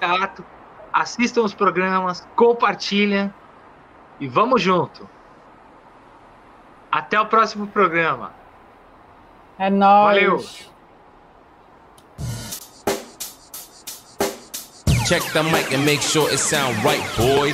[0.00, 0.44] Teatro.
[0.92, 3.32] Assistam os programas, compartilhem
[4.18, 5.08] e vamos junto.
[6.90, 8.32] Até o próximo programa.
[9.58, 10.16] É nóis.
[10.16, 10.44] Valeu.
[15.06, 17.52] Check the mic and make sure it sound right, boys.